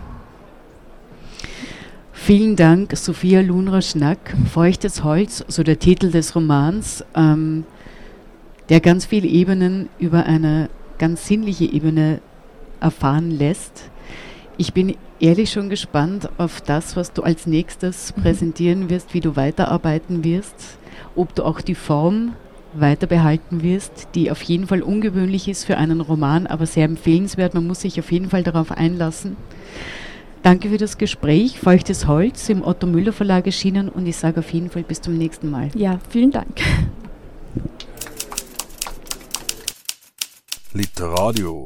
Vielen 2.14 2.56
Dank, 2.56 2.96
Sophia 2.96 3.42
Lunra-Schnack. 3.42 4.38
Feuchtes 4.54 5.04
Holz, 5.04 5.44
so 5.50 5.64
der 5.64 5.80
Titel 5.80 6.12
des 6.12 6.34
Romans, 6.34 7.04
ähm, 7.14 7.66
der 8.70 8.80
ganz 8.80 9.04
viele 9.04 9.28
Ebenen 9.28 9.90
über 10.00 10.28
eine 10.28 10.70
ganz 10.98 11.28
sinnliche 11.28 11.66
Ebene 11.66 12.22
erfahren 12.80 13.32
lässt. 13.32 13.90
Ich 14.58 14.74
bin 14.74 14.96
ehrlich 15.20 15.52
schon 15.52 15.70
gespannt 15.70 16.30
auf 16.38 16.62
das, 16.62 16.96
was 16.96 17.12
du 17.12 17.24
als 17.24 17.46
nächstes 17.46 18.14
präsentieren 18.14 18.90
wirst, 18.90 19.14
wie 19.14 19.20
du 19.20 19.36
weiterarbeiten 19.36 20.24
wirst, 20.24 20.78
ob 21.16 21.36
du 21.36 21.44
auch 21.44 21.60
die 21.60 21.76
Form 21.76 22.34
weiter 22.74 23.08
behalten 23.08 23.64
wirst, 23.64 24.10
die 24.16 24.32
auf 24.32 24.42
jeden 24.44 24.68
Fall 24.68 24.82
ungewöhnlich 24.82 25.48
ist 25.48 25.66
für 25.66 25.78
einen 25.78 26.02
Roman, 26.02 26.48
aber 26.48 26.66
sehr 26.66 26.86
empfehlenswert. 26.86 27.54
Man 27.54 27.68
muss 27.68 27.82
sich 27.82 28.00
auf 28.00 28.12
jeden 28.12 28.30
Fall 28.30 28.44
darauf 28.44 28.72
einlassen. 28.72 29.36
Danke 30.42 30.70
für 30.70 30.78
das 30.78 30.98
Gespräch. 30.98 31.60
Feuchtes 31.60 32.08
Holz 32.08 32.48
im 32.50 32.64
Otto 32.64 32.88
Müller 32.88 33.14
Verlag 33.14 33.46
erschienen 33.48 33.90
und 33.90 34.06
ich 34.06 34.16
sage 34.16 34.40
auf 34.40 34.50
jeden 34.52 34.70
Fall 34.70 34.84
bis 34.84 35.02
zum 35.02 35.18
nächsten 35.18 35.50
Mal. 35.50 35.70
Ja, 35.74 36.00
vielen 36.10 36.32
Dank. 36.32 36.62
Literadio. 40.74 41.66